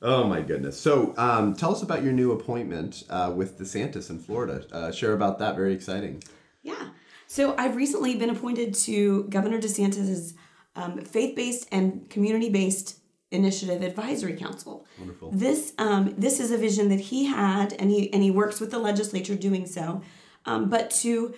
Oh 0.00 0.24
my 0.24 0.40
goodness. 0.42 0.78
So, 0.78 1.14
um, 1.16 1.54
tell 1.54 1.72
us 1.72 1.82
about 1.82 2.02
your 2.02 2.12
new 2.12 2.32
appointment 2.32 3.04
uh, 3.08 3.32
with 3.34 3.58
DeSantis 3.58 4.10
in 4.10 4.18
Florida. 4.18 4.64
Uh, 4.72 4.90
share 4.90 5.12
about 5.12 5.38
that. 5.38 5.56
Very 5.56 5.72
exciting. 5.74 6.22
Yeah. 6.62 6.88
So 7.26 7.54
I've 7.56 7.76
recently 7.76 8.14
been 8.16 8.30
appointed 8.30 8.74
to 8.86 9.24
Governor 9.24 9.58
DeSantis's 9.58 10.34
um, 10.76 10.98
faith-based 11.00 11.66
and 11.72 12.08
community-based 12.10 12.98
initiative 13.32 13.82
advisory 13.82 14.34
council. 14.34 14.86
Wonderful. 14.98 15.30
This 15.32 15.72
um, 15.78 16.14
this 16.18 16.38
is 16.40 16.50
a 16.50 16.56
vision 16.58 16.88
that 16.90 17.00
he 17.00 17.24
had, 17.26 17.72
and 17.74 17.90
he 17.90 18.12
and 18.12 18.22
he 18.22 18.30
works 18.30 18.60
with 18.60 18.70
the 18.70 18.78
legislature 18.78 19.34
doing 19.34 19.66
so. 19.66 20.02
Um, 20.44 20.68
but 20.68 20.90
to 21.02 21.34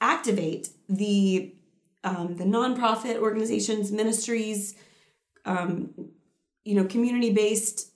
activate 0.00 0.68
the 0.88 1.54
um, 2.04 2.36
the 2.36 2.44
nonprofit 2.44 3.16
organizations, 3.18 3.90
ministries, 3.90 4.74
um, 5.46 5.90
you 6.64 6.74
know, 6.74 6.84
community-based 6.84 7.90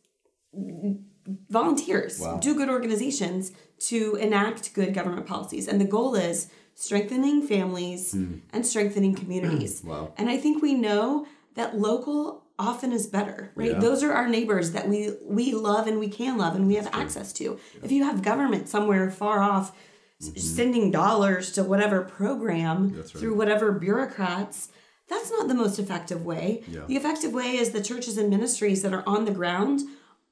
volunteers, 1.50 2.18
Wow. 2.20 2.38
do 2.38 2.54
good 2.54 2.70
organizations 2.70 3.52
to 3.80 4.16
enact 4.16 4.72
good 4.74 4.94
government 4.94 5.26
policies. 5.26 5.68
And 5.68 5.80
the 5.80 5.84
goal 5.84 6.14
is 6.14 6.48
strengthening 6.74 7.42
families 7.42 8.14
and 8.14 8.66
strengthening 8.66 9.14
communities. 9.14 9.82
Wow. 9.88 10.12
And 10.16 10.28
I 10.30 10.36
think 10.38 10.62
we 10.62 10.74
know 10.74 11.26
that 11.54 11.76
local 11.78 12.44
often 12.58 12.92
is 12.92 13.06
better, 13.06 13.50
right? 13.54 13.72
Yeah. 13.72 13.78
Those 13.78 14.02
are 14.02 14.12
our 14.12 14.28
neighbors 14.28 14.72
that 14.72 14.88
we 14.88 15.12
we 15.24 15.52
love 15.52 15.86
and 15.86 15.98
we 15.98 16.08
can 16.08 16.36
love 16.38 16.54
and 16.56 16.66
we 16.66 16.74
have 16.76 16.88
access 16.92 17.32
to. 17.34 17.58
If 17.82 17.92
you 17.92 18.04
have 18.04 18.22
government 18.22 18.68
somewhere 18.68 19.10
far 19.10 19.42
off 19.42 19.76
s- 20.20 20.42
sending 20.42 20.90
dollars 20.90 21.52
to 21.52 21.62
whatever 21.62 22.02
program 22.02 22.90
Mm-hmm. 22.90 22.96
Right. 22.98 23.06
through 23.08 23.36
whatever 23.36 23.72
bureaucrats, 23.72 24.68
that's 25.08 25.30
not 25.30 25.48
the 25.48 25.54
most 25.54 25.78
effective 25.78 26.24
way. 26.24 26.62
Yeah. 26.68 26.84
The 26.86 26.96
effective 26.96 27.32
way 27.32 27.56
is 27.56 27.70
the 27.70 27.82
churches 27.82 28.18
and 28.18 28.28
ministries 28.30 28.82
that 28.82 28.92
are 28.92 29.04
on 29.06 29.24
the 29.24 29.30
ground 29.32 29.80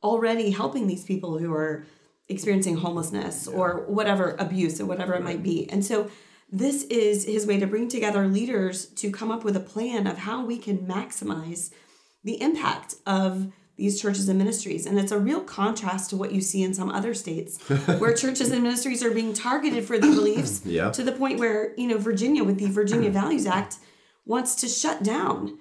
already 0.03 0.51
helping 0.51 0.87
these 0.87 1.05
people 1.05 1.39
who 1.39 1.53
are 1.53 1.85
experiencing 2.29 2.77
homelessness 2.79 3.47
or 3.47 3.85
whatever 3.87 4.35
abuse 4.39 4.81
or 4.81 4.87
whatever 4.87 5.15
it 5.15 5.23
might 5.23 5.43
be. 5.43 5.69
And 5.71 5.85
so 5.85 6.11
this 6.51 6.83
is 6.85 7.25
his 7.25 7.47
way 7.47 7.59
to 7.61 7.67
bring 7.67 7.89
together 7.89 8.27
leaders 8.27 8.87
to 8.87 9.11
come 9.11 9.31
up 9.31 9.43
with 9.45 9.57
a 9.57 9.61
plan 9.61 10.07
of 10.07 10.19
how 10.19 10.45
we 10.45 10.59
can 10.59 10.79
maximize 10.79 11.73
the 12.27 12.41
impact 12.43 12.95
of 13.07 13.51
these 13.77 14.01
churches 14.01 14.29
and 14.29 14.39
ministries. 14.39 14.87
And 14.87 14.99
it's 14.99 15.13
a 15.13 15.19
real 15.19 15.41
contrast 15.43 16.11
to 16.11 16.17
what 16.17 16.33
you 16.33 16.41
see 16.41 16.63
in 16.63 16.73
some 16.75 16.91
other 16.91 17.13
states 17.15 17.59
where 18.01 18.15
churches 18.15 18.51
and 18.51 18.63
ministries 18.63 19.03
are 19.03 19.11
being 19.21 19.33
targeted 19.35 19.85
for 19.87 19.99
their 19.99 20.11
beliefs 20.13 20.63
Yeah. 20.79 20.91
to 20.93 21.03
the 21.03 21.13
point 21.13 21.39
where, 21.39 21.75
you 21.77 21.87
know, 21.89 21.99
Virginia 21.99 22.43
with 22.43 22.59
the 22.59 22.67
Virginia 22.81 23.11
Values 23.23 23.47
Act 23.47 23.77
wants 24.25 24.55
to 24.63 24.67
shut 24.69 25.03
down 25.03 25.59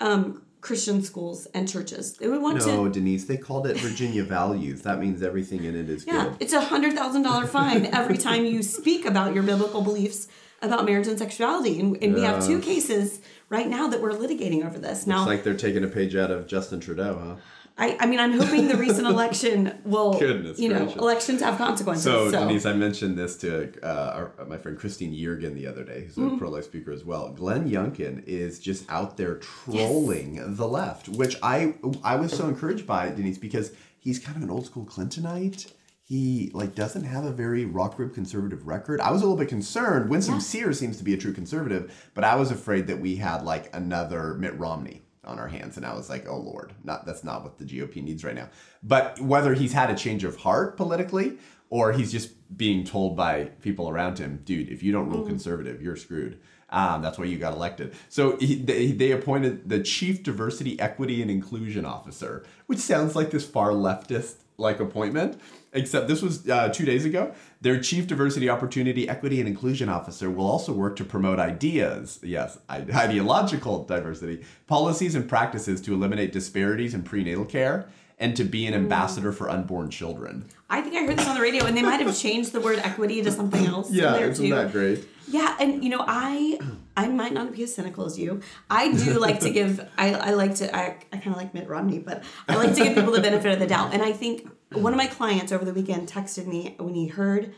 um, 0.00 0.42
Christian 0.62 1.02
schools 1.02 1.46
and 1.54 1.68
churches. 1.68 2.16
They 2.18 2.28
would 2.28 2.42
want 2.42 2.58
No, 2.66 2.84
to. 2.86 2.90
Denise, 2.90 3.24
they 3.26 3.36
called 3.36 3.66
it 3.66 3.76
Virginia 3.78 4.24
values. 4.24 4.82
That 4.82 4.98
means 4.98 5.22
everything 5.22 5.64
in 5.64 5.74
it 5.76 5.88
is 5.90 6.06
Yeah, 6.06 6.24
good. 6.24 6.36
it's 6.40 6.52
a 6.54 6.60
hundred 6.62 6.94
thousand 6.94 7.22
dollar 7.22 7.46
fine 7.46 7.86
every 7.86 8.18
time 8.18 8.44
you 8.44 8.62
speak 8.78 9.04
about 9.06 9.34
your 9.34 9.42
biblical 9.42 9.80
beliefs 9.82 10.28
about 10.62 10.84
marriage 10.84 11.06
and 11.06 11.18
sexuality, 11.18 11.80
and, 11.80 11.96
and 12.02 12.14
we 12.14 12.22
have 12.22 12.44
two 12.46 12.60
cases 12.60 13.20
right 13.48 13.68
now 13.68 13.88
that 13.88 14.00
we're 14.00 14.12
litigating 14.12 14.64
over 14.64 14.78
this. 14.78 15.06
Now, 15.06 15.22
It's 15.22 15.26
like 15.28 15.42
they're 15.44 15.54
taking 15.54 15.84
a 15.84 15.88
page 15.88 16.14
out 16.14 16.30
of 16.30 16.46
Justin 16.46 16.80
Trudeau, 16.80 17.18
huh? 17.18 17.36
I, 17.78 17.96
I 17.98 18.06
mean, 18.06 18.20
I'm 18.20 18.38
hoping 18.38 18.68
the 18.68 18.76
recent 18.76 19.06
election 19.14 19.80
will, 19.86 20.18
Goodness 20.18 20.58
you 20.58 20.68
know, 20.68 20.80
gracious. 20.80 20.96
elections 21.00 21.40
have 21.40 21.56
consequences. 21.56 22.04
So, 22.04 22.30
So, 22.30 22.40
Denise, 22.46 22.66
I 22.66 22.74
mentioned 22.74 23.16
this 23.16 23.38
to 23.38 23.72
uh, 23.82 24.30
our, 24.38 24.44
my 24.46 24.58
friend 24.58 24.78
Christine 24.78 25.14
Yergin 25.14 25.54
the 25.54 25.66
other 25.66 25.82
day, 25.82 26.04
who's 26.04 26.18
a 26.18 26.36
pro 26.36 26.50
life 26.50 26.64
speaker 26.64 26.92
as 26.92 27.06
well. 27.06 27.30
Glenn 27.30 27.70
Youngkin 27.70 28.22
is 28.26 28.58
just 28.58 28.84
out 28.90 29.16
there 29.16 29.36
trolling 29.36 30.56
the 30.56 30.68
left, 30.68 31.08
which 31.08 31.36
I 31.42 31.74
I 32.04 32.16
was 32.16 32.32
so 32.36 32.48
encouraged 32.48 32.86
by 32.86 33.08
Denise 33.10 33.38
because 33.38 33.72
he's 33.98 34.18
kind 34.18 34.36
of 34.36 34.42
an 34.42 34.50
old 34.50 34.66
school 34.66 34.84
Clintonite. 34.84 35.72
He 36.10 36.50
like 36.52 36.74
doesn't 36.74 37.04
have 37.04 37.24
a 37.24 37.30
very 37.30 37.64
rock 37.64 37.96
rib 37.96 38.12
conservative 38.12 38.66
record. 38.66 39.00
I 39.00 39.12
was 39.12 39.22
a 39.22 39.24
little 39.24 39.38
bit 39.38 39.46
concerned. 39.46 40.10
Winsome 40.10 40.34
Yeah. 40.34 40.40
Sears 40.40 40.80
seems 40.80 40.96
to 40.96 41.04
be 41.04 41.14
a 41.14 41.16
true 41.16 41.32
conservative, 41.32 42.10
but 42.14 42.24
I 42.24 42.34
was 42.34 42.50
afraid 42.50 42.88
that 42.88 42.98
we 42.98 43.14
had 43.14 43.44
like 43.44 43.70
another 43.76 44.34
Mitt 44.34 44.58
Romney 44.58 45.02
on 45.22 45.38
our 45.38 45.46
hands, 45.46 45.76
and 45.76 45.86
I 45.86 45.94
was 45.94 46.10
like, 46.10 46.26
oh 46.28 46.38
lord, 46.38 46.72
not 46.82 47.06
that's 47.06 47.22
not 47.22 47.44
what 47.44 47.58
the 47.58 47.64
GOP 47.64 48.02
needs 48.02 48.24
right 48.24 48.34
now. 48.34 48.48
But 48.82 49.20
whether 49.20 49.54
he's 49.54 49.72
had 49.72 49.88
a 49.88 49.94
change 49.94 50.24
of 50.24 50.38
heart 50.38 50.76
politically 50.76 51.38
or 51.68 51.92
he's 51.92 52.10
just 52.10 52.32
being 52.56 52.82
told 52.82 53.16
by 53.16 53.44
people 53.62 53.88
around 53.88 54.18
him, 54.18 54.40
dude, 54.44 54.68
if 54.68 54.82
you 54.82 54.90
don't 54.90 55.10
rule 55.10 55.22
mm. 55.22 55.28
conservative, 55.28 55.80
you're 55.80 55.94
screwed. 55.94 56.40
Um, 56.70 57.02
that's 57.02 57.18
why 57.18 57.24
you 57.24 57.38
got 57.38 57.52
elected. 57.52 57.94
So 58.08 58.36
he, 58.36 58.54
they, 58.54 58.92
they 58.92 59.10
appointed 59.10 59.68
the 59.68 59.80
chief 59.82 60.22
diversity, 60.22 60.78
equity, 60.80 61.20
and 61.22 61.30
inclusion 61.30 61.84
officer, 61.84 62.44
which 62.66 62.78
sounds 62.78 63.16
like 63.16 63.30
this 63.30 63.44
far 63.46 63.70
leftist 63.70 64.36
like 64.56 64.78
appointment. 64.78 65.40
Except 65.72 66.08
this 66.08 66.20
was 66.20 66.48
uh, 66.48 66.68
two 66.70 66.84
days 66.84 67.04
ago. 67.04 67.32
Their 67.60 67.80
chief 67.80 68.08
diversity, 68.08 68.48
opportunity, 68.48 69.08
equity, 69.08 69.38
and 69.38 69.48
inclusion 69.48 69.88
officer 69.88 70.28
will 70.28 70.46
also 70.46 70.72
work 70.72 70.96
to 70.96 71.04
promote 71.04 71.38
ideas. 71.38 72.18
Yes, 72.24 72.58
ideological 72.68 73.84
diversity, 73.84 74.44
policies, 74.66 75.14
and 75.14 75.28
practices 75.28 75.80
to 75.82 75.94
eliminate 75.94 76.32
disparities 76.32 76.92
in 76.92 77.04
prenatal 77.04 77.44
care, 77.44 77.88
and 78.20 78.36
to 78.36 78.44
be 78.44 78.66
an 78.66 78.74
ambassador 78.74 79.32
for 79.32 79.50
unborn 79.50 79.90
children. 79.90 80.44
I 80.68 80.82
think 80.82 80.94
I 80.94 81.04
heard 81.04 81.16
this 81.18 81.26
on 81.26 81.34
the 81.34 81.40
radio, 81.40 81.64
and 81.64 81.76
they 81.76 81.82
might 81.82 82.00
have 82.00 82.16
changed 82.16 82.52
the 82.52 82.60
word 82.60 82.78
equity 82.78 83.22
to 83.22 83.32
something 83.32 83.66
else. 83.66 83.90
in 83.90 83.96
there 83.96 84.32
too. 84.32 84.68
great? 84.70 85.08
Yeah, 85.26 85.56
and 85.58 85.82
you 85.82 85.90
know, 85.90 86.04
I 86.06 86.58
I 86.96 87.08
might 87.08 87.32
not 87.32 87.52
be 87.52 87.62
as 87.64 87.74
cynical 87.74 88.04
as 88.04 88.18
you. 88.18 88.40
I 88.68 88.92
do 88.92 89.18
like 89.26 89.40
to 89.40 89.50
give. 89.50 89.80
I, 89.96 90.14
I 90.14 90.30
like 90.32 90.54
to. 90.56 90.74
I, 90.76 90.96
I 91.12 91.16
kind 91.16 91.28
of 91.34 91.36
like 91.36 91.54
Mitt 91.54 91.68
Romney, 91.68 91.98
but 91.98 92.22
I 92.48 92.56
like 92.56 92.74
to 92.74 92.82
give 92.84 92.94
people 92.94 93.12
the 93.12 93.20
benefit 93.20 93.52
of 93.52 93.58
the 93.58 93.66
doubt. 93.66 93.94
And 93.94 94.02
I 94.02 94.12
think 94.12 94.48
one 94.72 94.92
of 94.92 94.96
my 94.98 95.06
clients 95.06 95.50
over 95.50 95.64
the 95.64 95.72
weekend 95.72 96.08
texted 96.08 96.46
me 96.46 96.74
when 96.78 96.94
he 96.94 97.08
heard 97.08 97.54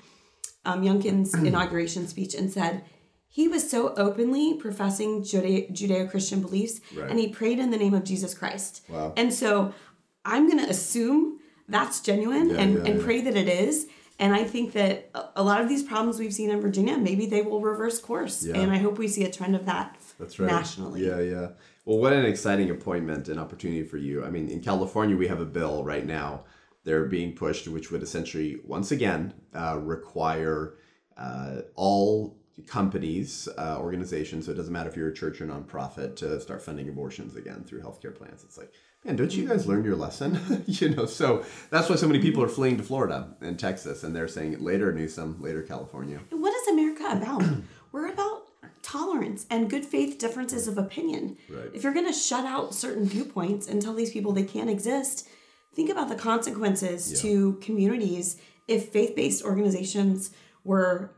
um, 0.64 0.82
Youngkin's 0.82 1.34
inauguration 1.50 2.06
speech 2.08 2.34
and 2.34 2.50
said 2.52 2.84
he 3.26 3.48
was 3.48 3.68
so 3.70 3.94
openly 3.96 4.54
professing 4.54 5.22
Judeo-Christian 5.22 6.42
beliefs, 6.42 6.80
Right. 6.94 7.10
and 7.10 7.18
he 7.18 7.28
prayed 7.28 7.58
in 7.58 7.70
the 7.70 7.78
name 7.78 7.94
of 7.94 8.04
Jesus 8.04 8.34
Christ. 8.34 8.82
Wow. 8.88 9.14
And 9.16 9.32
so 9.32 9.72
I'm 10.24 10.48
going 10.48 10.62
to 10.64 10.70
assume 10.70 11.40
that's 11.68 12.00
genuine 12.00 12.50
Yeah, 12.50 12.60
and, 12.60 12.74
yeah, 12.74 12.84
and 12.92 13.02
pray 13.02 13.20
that 13.22 13.36
it 13.36 13.48
is. 13.48 13.86
And 14.18 14.34
I 14.34 14.44
think 14.44 14.72
that 14.74 15.10
a- 15.36 15.42
lot 15.42 15.60
of 15.60 15.68
these 15.68 15.82
problems 15.82 16.18
we've 16.18 16.34
seen 16.34 16.50
in 16.50 16.60
Virginia, 16.60 16.96
maybe 16.96 17.26
they 17.26 17.42
will 17.42 17.60
reverse 17.60 17.98
course. 17.98 18.44
Yeah. 18.44 18.58
And 18.58 18.70
I 18.70 18.78
hope 18.78 18.98
we 18.98 19.08
see 19.08 19.24
a 19.24 19.30
trend 19.30 19.56
of 19.56 19.66
that 19.66 19.98
That's 20.18 20.38
right. 20.38 20.50
nationally. 20.50 21.04
Yeah, 21.04 21.20
yeah. 21.20 21.48
Well, 21.84 21.98
what 21.98 22.12
an 22.12 22.24
exciting 22.24 22.70
appointment 22.70 23.28
and 23.28 23.40
opportunity 23.40 23.82
for 23.82 23.96
you. 23.96 24.24
I 24.24 24.30
mean, 24.30 24.48
in 24.48 24.60
California, 24.60 25.16
we 25.16 25.26
have 25.26 25.40
a 25.40 25.44
bill 25.44 25.82
right 25.82 26.06
now. 26.06 26.44
They're 26.84 27.06
being 27.06 27.34
pushed, 27.34 27.66
which 27.66 27.90
would 27.90 28.02
essentially, 28.02 28.60
once 28.64 28.92
again, 28.92 29.34
uh, 29.54 29.78
require 29.80 30.74
uh, 31.16 31.62
all 31.74 32.38
companies, 32.66 33.48
uh, 33.58 33.78
organizations, 33.80 34.46
so 34.46 34.52
it 34.52 34.56
doesn't 34.56 34.72
matter 34.72 34.90
if 34.90 34.96
you're 34.96 35.08
a 35.08 35.14
church 35.14 35.40
or 35.40 35.46
nonprofit, 35.46 36.14
to 36.16 36.40
start 36.40 36.62
funding 36.62 36.88
abortions 36.88 37.34
again 37.34 37.64
through 37.64 37.80
healthcare 37.80 38.14
plans. 38.14 38.44
It's 38.44 38.58
like, 38.58 38.72
man, 39.04 39.16
don't 39.16 39.34
you 39.34 39.48
guys 39.48 39.66
learn 39.66 39.84
your 39.84 39.96
lesson? 39.96 40.64
you 40.66 40.90
know, 40.90 41.06
so 41.06 41.44
that's 41.70 41.88
why 41.88 41.96
so 41.96 42.06
many 42.06 42.20
people 42.20 42.42
mm-hmm. 42.42 42.50
are 42.50 42.54
fleeing 42.54 42.76
to 42.76 42.82
Florida 42.82 43.34
and 43.40 43.58
Texas, 43.58 44.02
and 44.04 44.14
they're 44.14 44.28
saying 44.28 44.62
later 44.62 44.92
Newsom, 44.92 45.38
later 45.40 45.62
California. 45.62 46.20
What 46.30 46.54
is 46.54 46.68
America 46.68 47.04
about? 47.10 47.42
We're 47.92 48.08
about 48.10 48.42
tolerance 48.82 49.46
and 49.50 49.70
good 49.70 49.84
faith 49.84 50.18
differences 50.18 50.66
of 50.66 50.76
opinion. 50.78 51.36
Right. 51.48 51.70
If 51.72 51.82
you're 51.82 51.94
going 51.94 52.06
to 52.06 52.12
shut 52.12 52.44
out 52.44 52.74
certain 52.74 53.06
viewpoints 53.06 53.68
and 53.68 53.80
tell 53.80 53.94
these 53.94 54.12
people 54.12 54.32
they 54.32 54.44
can't 54.44 54.70
exist, 54.70 55.28
think 55.74 55.90
about 55.90 56.08
the 56.08 56.14
consequences 56.14 57.20
to 57.22 57.54
communities 57.54 58.40
if 58.68 58.88
faith-based 58.90 59.44
organizations 59.44 60.30
were 60.64 61.12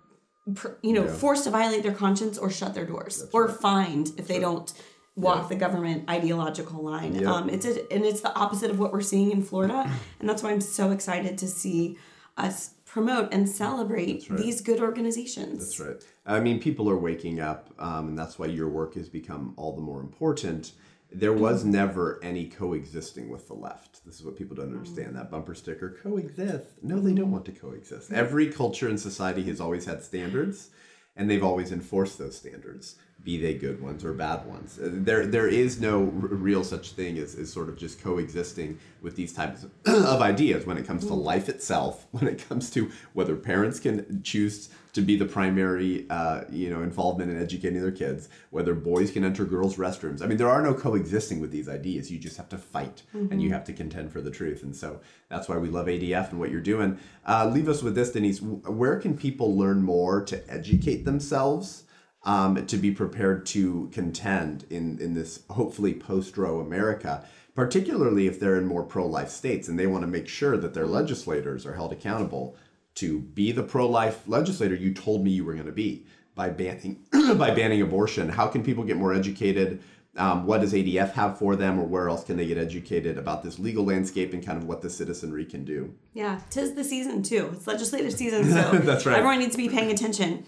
you 0.82 0.92
know 0.92 1.04
Yeah. 1.04 1.12
forced 1.12 1.44
to 1.44 1.50
violate 1.50 1.82
their 1.82 1.94
conscience 1.94 2.36
or 2.36 2.50
shut 2.50 2.74
their 2.74 2.84
doors 2.84 3.24
or 3.32 3.48
fined 3.48 4.12
if 4.18 4.28
they 4.28 4.38
don't 4.38 4.74
walk 5.16 5.42
Yeah. 5.42 5.48
the 5.48 5.54
government 5.56 6.08
ideological 6.10 6.82
line 6.82 7.14
Yep. 7.14 7.26
um, 7.26 7.48
it's 7.50 7.66
a, 7.66 7.92
and 7.92 8.04
it's 8.04 8.20
the 8.20 8.34
opposite 8.34 8.70
of 8.70 8.78
what 8.78 8.92
we're 8.92 9.00
seeing 9.00 9.30
in 9.30 9.42
florida 9.42 9.88
and 10.20 10.28
that's 10.28 10.42
why 10.42 10.50
i'm 10.50 10.60
so 10.60 10.90
excited 10.90 11.38
to 11.38 11.46
see 11.46 11.96
us 12.36 12.70
promote 12.84 13.32
and 13.32 13.48
celebrate 13.48 14.28
right. 14.28 14.38
these 14.38 14.60
good 14.60 14.80
organizations 14.80 15.76
That's 15.76 15.80
right. 15.80 16.04
I 16.26 16.40
mean, 16.40 16.58
people 16.60 16.88
are 16.88 16.96
waking 16.96 17.38
up, 17.40 17.68
um, 17.78 18.08
and 18.08 18.18
that's 18.18 18.38
why 18.38 18.46
your 18.46 18.68
work 18.68 18.94
has 18.94 19.08
become 19.08 19.52
all 19.56 19.74
the 19.74 19.82
more 19.82 20.00
important. 20.00 20.72
There 21.12 21.32
was 21.32 21.64
never 21.64 22.18
any 22.22 22.46
coexisting 22.48 23.28
with 23.30 23.46
the 23.48 23.54
left. 23.54 24.04
This 24.06 24.14
is 24.16 24.24
what 24.24 24.36
people 24.36 24.56
don't 24.56 24.72
understand. 24.72 25.16
That 25.16 25.30
bumper 25.30 25.54
sticker 25.54 25.98
coexist. 26.02 26.66
No, 26.82 26.98
they 27.00 27.12
don't 27.12 27.30
want 27.30 27.44
to 27.46 27.52
coexist. 27.52 28.12
Every 28.12 28.46
culture 28.46 28.88
and 28.88 28.98
society 28.98 29.42
has 29.44 29.60
always 29.60 29.84
had 29.84 30.02
standards, 30.02 30.70
and 31.16 31.28
they've 31.30 31.44
always 31.44 31.72
enforced 31.72 32.18
those 32.18 32.36
standards, 32.38 32.96
be 33.24 33.38
they 33.38 33.54
good 33.54 33.80
ones 33.80 34.04
or 34.04 34.12
bad 34.12 34.44
ones. 34.46 34.78
Uh, 34.78 34.90
There, 34.92 35.26
there 35.26 35.48
is 35.48 35.80
no 35.80 36.00
r- 36.02 36.28
real 36.28 36.62
such 36.62 36.92
thing 36.92 37.18
as, 37.18 37.34
as 37.34 37.50
sort 37.52 37.68
of 37.68 37.76
just 37.76 38.02
coexisting 38.02 38.78
with 39.00 39.16
these 39.16 39.32
types 39.32 39.64
of, 39.64 39.70
of 39.86 40.20
ideas 40.20 40.66
when 40.66 40.76
it 40.76 40.86
comes 40.86 41.06
to 41.06 41.14
life 41.14 41.48
itself, 41.48 42.06
when 42.12 42.28
it 42.28 42.46
comes 42.48 42.70
to 42.70 42.90
whether 43.14 43.34
parents 43.34 43.80
can 43.80 44.22
choose 44.22 44.68
to 44.92 45.00
be 45.00 45.16
the 45.16 45.24
primary, 45.24 46.06
uh, 46.08 46.42
you 46.50 46.70
know, 46.70 46.82
involvement 46.82 47.28
in 47.30 47.40
educating 47.40 47.80
their 47.82 47.90
kids, 47.90 48.28
whether 48.50 48.74
boys 48.74 49.10
can 49.10 49.24
enter 49.24 49.44
girls' 49.44 49.76
restrooms. 49.76 50.22
I 50.22 50.26
mean, 50.26 50.38
there 50.38 50.48
are 50.48 50.62
no 50.62 50.72
coexisting 50.72 51.40
with 51.40 51.50
these 51.50 51.68
ideas. 51.68 52.12
You 52.12 52.18
just 52.18 52.36
have 52.36 52.48
to 52.50 52.58
fight 52.58 53.02
and 53.12 53.42
you 53.42 53.50
have 53.52 53.64
to 53.64 53.72
contend 53.72 54.12
for 54.12 54.20
the 54.20 54.30
truth. 54.30 54.62
And 54.62 54.76
so 54.76 55.00
that's 55.28 55.48
why 55.48 55.56
we 55.58 55.68
love 55.68 55.86
ADF 55.86 56.30
and 56.30 56.38
what 56.38 56.50
you're 56.52 56.60
doing. 56.60 56.98
Uh, 57.26 57.50
leave 57.52 57.68
us 57.68 57.82
with 57.82 57.96
this, 57.96 58.12
Denise. 58.12 58.40
Where 58.40 59.00
can 59.00 59.16
people 59.16 59.56
learn 59.56 59.82
more 59.82 60.22
to 60.26 60.52
educate 60.52 61.04
themselves? 61.04 61.83
Um, 62.24 62.66
to 62.66 62.76
be 62.76 62.90
prepared 62.90 63.46
to 63.46 63.90
contend 63.92 64.64
in, 64.70 64.98
in 64.98 65.14
this 65.14 65.42
hopefully 65.50 65.94
post 65.94 66.36
Roe 66.36 66.60
America, 66.60 67.24
particularly 67.54 68.26
if 68.26 68.40
they're 68.40 68.56
in 68.56 68.66
more 68.66 68.82
pro 68.82 69.06
life 69.06 69.28
states 69.28 69.68
and 69.68 69.78
they 69.78 69.86
want 69.86 70.02
to 70.02 70.08
make 70.08 70.28
sure 70.28 70.56
that 70.56 70.74
their 70.74 70.86
legislators 70.86 71.66
are 71.66 71.74
held 71.74 71.92
accountable 71.92 72.56
to 72.96 73.20
be 73.20 73.52
the 73.52 73.62
pro 73.62 73.86
life 73.88 74.22
legislator 74.26 74.74
you 74.74 74.94
told 74.94 75.24
me 75.24 75.30
you 75.30 75.44
were 75.44 75.54
going 75.54 75.66
to 75.66 75.72
be 75.72 76.06
by 76.34 76.48
banning 76.48 77.04
by 77.36 77.50
banning 77.50 77.82
abortion. 77.82 78.28
How 78.28 78.46
can 78.46 78.62
people 78.62 78.84
get 78.84 78.96
more 78.96 79.12
educated? 79.12 79.82
Um, 80.16 80.46
what 80.46 80.60
does 80.60 80.72
ADF 80.72 81.10
have 81.12 81.38
for 81.38 81.56
them, 81.56 81.78
or 81.78 81.84
where 81.84 82.08
else 82.08 82.22
can 82.22 82.36
they 82.36 82.46
get 82.46 82.56
educated 82.56 83.18
about 83.18 83.42
this 83.42 83.58
legal 83.58 83.84
landscape 83.84 84.32
and 84.32 84.46
kind 84.46 84.56
of 84.56 84.64
what 84.64 84.80
the 84.80 84.88
citizenry 84.88 85.44
can 85.44 85.64
do? 85.64 85.92
Yeah, 86.12 86.40
tis 86.50 86.74
the 86.74 86.84
season 86.84 87.24
too. 87.24 87.50
It's 87.52 87.66
legislative 87.66 88.12
season, 88.12 88.44
so 88.44 88.70
That's 88.78 89.06
right. 89.06 89.16
everyone 89.16 89.40
needs 89.40 89.56
to 89.56 89.62
be 89.62 89.68
paying 89.68 89.90
attention. 89.90 90.46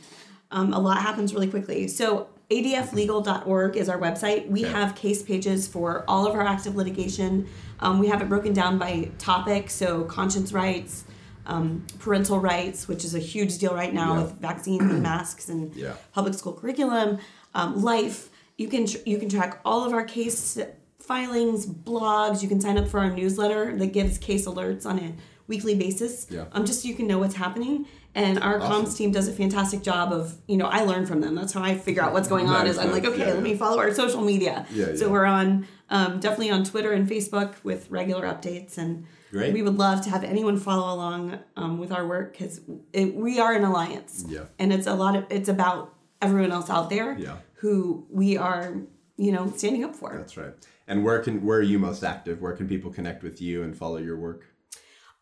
Um, 0.51 0.73
a 0.73 0.79
lot 0.79 0.99
happens 0.99 1.35
really 1.35 1.49
quickly. 1.49 1.89
So 1.89 2.29
adflegal.org 2.51 3.77
is 3.77 3.89
our 3.89 3.99
website. 3.99 4.49
We 4.49 4.65
Okay. 4.65 4.73
have 4.73 4.95
case 4.95 5.23
pages 5.23 5.67
for 5.67 6.05
all 6.07 6.27
of 6.27 6.35
our 6.35 6.43
active 6.43 6.77
litigation. 6.77 7.47
Um, 7.81 7.99
we 7.99 8.07
have 8.09 8.23
it 8.23 8.29
broken 8.29 8.53
down 8.53 8.79
by 8.79 9.11
topic, 9.19 9.71
so 9.71 10.05
conscience 10.05 10.53
rights, 10.53 11.05
um, 11.47 11.85
parental 11.99 12.39
rights, 12.39 12.89
which 12.89 13.05
is 13.05 13.15
a 13.15 13.19
huge 13.19 13.59
deal 13.59 13.75
right 13.75 13.93
now 13.93 14.15
Yeah. 14.15 14.23
with 14.23 14.33
vaccines 14.41 14.83
and 14.83 15.03
masks 15.03 15.49
and 15.49 15.75
Yeah. 15.75 15.93
public 16.13 16.35
school 16.35 16.53
curriculum, 16.53 17.19
um, 17.55 17.83
life. 17.83 18.31
You 18.57 18.69
can 18.69 18.87
tr- 18.87 18.99
you 19.05 19.19
can 19.19 19.29
track 19.29 19.61
all 19.65 19.85
of 19.85 19.93
our 19.93 20.05
case 20.05 20.59
filings, 20.99 21.67
blogs. 21.67 22.43
You 22.43 22.49
can 22.49 22.61
sign 22.61 22.79
up 22.79 22.89
for 22.89 22.99
our 23.01 23.11
newsletter 23.11 23.77
that 23.77 23.93
gives 23.93 24.19
case 24.19 24.47
alerts 24.47 24.85
on 24.87 24.99
a 24.99 25.15
weekly 25.47 25.75
basis. 25.77 26.27
Yeah. 26.31 26.45
Um, 26.53 26.65
just 26.65 26.83
so 26.83 26.89
you 26.89 26.95
can 26.95 27.07
know 27.07 27.19
what's 27.19 27.37
happening. 27.37 27.87
And 28.17 28.39
our 28.43 28.59
Awesome. 28.61 28.87
comms 28.87 28.97
team 28.97 29.11
does 29.13 29.29
a 29.29 29.33
fantastic 29.33 29.83
job 29.83 30.11
of, 30.11 30.35
you 30.49 30.57
know, 30.57 30.65
I 30.67 30.85
learn 30.85 31.05
from 31.05 31.21
them. 31.21 31.35
That's 31.35 31.53
how 31.53 31.63
I 31.63 31.77
figure 31.77 32.03
out 32.03 32.15
what's 32.15 32.29
going 32.29 32.47
on. 32.49 32.65
Nice, 32.65 32.73
Is 32.73 32.79
I'm 32.79 32.91
like, 32.91 33.05
okay, 33.05 33.27
Yeah, 33.27 33.35
let 33.35 33.43
me 33.43 33.55
follow 33.55 33.79
our 33.79 33.93
social 33.93 34.23
media. 34.23 34.65
Yeah, 34.73 34.95
so 34.97 35.05
yeah. 35.05 35.13
we're 35.13 35.27
on 35.27 35.69
um, 35.91 36.19
definitely 36.19 36.51
on 36.51 36.65
Twitter 36.65 36.93
and 36.93 37.07
Facebook 37.09 37.55
with 37.63 37.91
regular 37.91 38.23
updates, 38.27 38.79
and 38.79 39.05
Great. 39.31 39.53
we 39.53 39.61
would 39.63 39.77
love 39.77 40.01
to 40.05 40.11
have 40.11 40.25
anyone 40.25 40.57
follow 40.59 40.93
along 40.95 41.39
um, 41.57 41.79
with 41.79 41.93
our 41.93 42.07
work 42.07 42.33
because 42.33 42.59
we 42.95 43.39
are 43.39 43.53
an 43.53 43.65
alliance. 43.65 44.25
Yeah. 44.27 44.47
And 44.59 44.73
it's 44.73 44.87
a 44.87 44.95
lot 44.95 45.15
of 45.15 45.27
it's 45.31 45.51
about 45.51 45.95
everyone 46.23 46.53
else 46.53 46.71
out 46.71 46.89
there 46.89 47.17
Yeah. 47.19 47.37
who 47.57 48.07
we 48.11 48.39
are, 48.39 48.75
you 49.19 49.31
know, 49.31 49.53
standing 49.57 49.85
up 49.85 49.95
for. 49.95 50.17
That's 50.17 50.37
right. 50.39 50.55
And 50.89 51.05
where 51.05 51.19
can 51.21 51.45
where 51.45 51.59
are 51.59 51.63
you 51.73 51.79
most 51.79 52.03
active? 52.03 52.41
Where 52.41 52.57
can 52.57 52.67
people 52.67 52.91
connect 52.91 53.23
with 53.23 53.43
you 53.43 53.63
and 53.63 53.77
follow 53.77 53.99
your 53.99 54.17
work? 54.17 54.47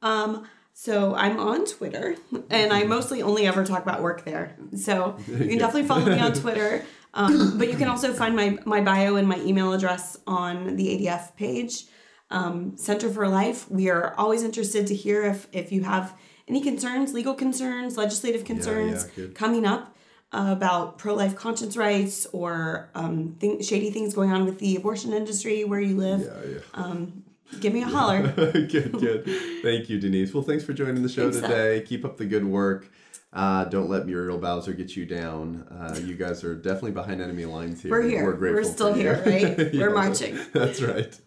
Um, 0.01 0.47
so 0.77 1.15
I'm 1.15 1.39
on 1.39 1.65
Twitter, 1.67 2.17
and 2.51 2.73
I 2.73 2.83
mostly 2.83 3.23
only 3.23 3.47
ever 3.47 3.65
talk 3.65 3.83
about 3.83 4.03
work 4.03 4.25
there. 4.25 4.57
So 4.77 5.17
you 5.27 5.49
can 5.49 5.59
definitely 5.59 5.85
follow 5.89 6.05
me 6.05 6.19
on 6.21 6.33
Twitter. 6.45 6.85
Um, 7.15 7.59
but 7.59 7.71
you 7.71 7.77
can 7.77 7.89
also 7.89 8.13
find 8.13 8.35
my 8.35 8.59
my 8.67 8.81
bio 8.81 9.15
and 9.17 9.29
my 9.29 9.39
email 9.39 9.73
address 9.73 10.19
on 10.27 10.77
the 10.77 10.87
ADF 10.89 11.37
page. 11.37 11.85
Um, 12.31 12.77
Center 12.77 13.09
for 13.09 13.29
Life. 13.29 13.71
We 13.71 13.89
are 13.89 14.15
always 14.19 14.43
interested 14.43 14.87
to 14.89 14.95
hear 14.95 15.23
if 15.23 15.47
if 15.53 15.71
you 15.71 15.85
have 15.85 16.13
any 16.49 16.61
concerns, 16.61 17.15
legal 17.15 17.35
concerns, 17.35 17.97
legislative 17.97 18.45
concerns 18.45 19.07
yeah, 19.17 19.27
coming 19.35 19.65
up 19.65 19.95
about 20.33 20.99
pro 20.99 21.15
life 21.15 21.37
conscience 21.37 21.77
rights 21.77 22.27
or 22.33 22.91
um, 22.95 23.37
th- 23.41 23.65
shady 23.65 23.91
things 23.91 24.15
going 24.15 24.33
on 24.33 24.45
with 24.45 24.59
the 24.59 24.77
abortion 24.77 25.13
industry 25.13 25.65
where 25.65 25.81
you 25.81 25.97
live. 25.97 26.21
Yeah, 26.21 26.53
yeah. 26.53 26.59
Um, 26.75 27.24
give 27.61 27.73
me 27.73 27.83
a 27.83 27.87
holler. 27.87 28.33
good, 28.33 28.93
good. 28.93 29.25
Thank 29.63 29.89
you, 29.89 29.99
Denise. 30.01 30.33
Well, 30.35 30.43
thanks 30.43 30.65
for 30.65 30.73
joining 30.73 31.03
the 31.03 31.09
show 31.09 31.31
Thanks, 31.31 31.47
today. 31.47 31.81
Keep 31.83 32.05
up 32.05 32.17
the 32.17 32.27
good 32.27 32.45
work. 32.45 32.91
Uh, 33.33 33.65
don't 33.65 33.91
let 33.91 34.07
Muriel 34.07 34.39
Bowser 34.39 34.73
get 34.73 34.95
you 34.95 35.05
down. 35.07 35.67
Uh, 35.69 35.99
you 35.99 36.15
guys 36.15 36.45
are 36.45 36.55
definitely 36.55 36.93
behind 36.93 37.21
enemy 37.21 37.45
lines 37.47 37.83
here. 37.83 37.91
We're 37.91 38.03
here. 38.03 38.25
We're 38.25 38.35
grateful. 38.35 38.63
We're 38.63 38.73
still 38.73 38.95
here, 38.95 39.23
right? 39.27 39.59
Yeah. 39.75 39.81
We're 39.81 39.95
marching. 39.95 40.39
That's 40.53 40.81
right. 40.81 41.19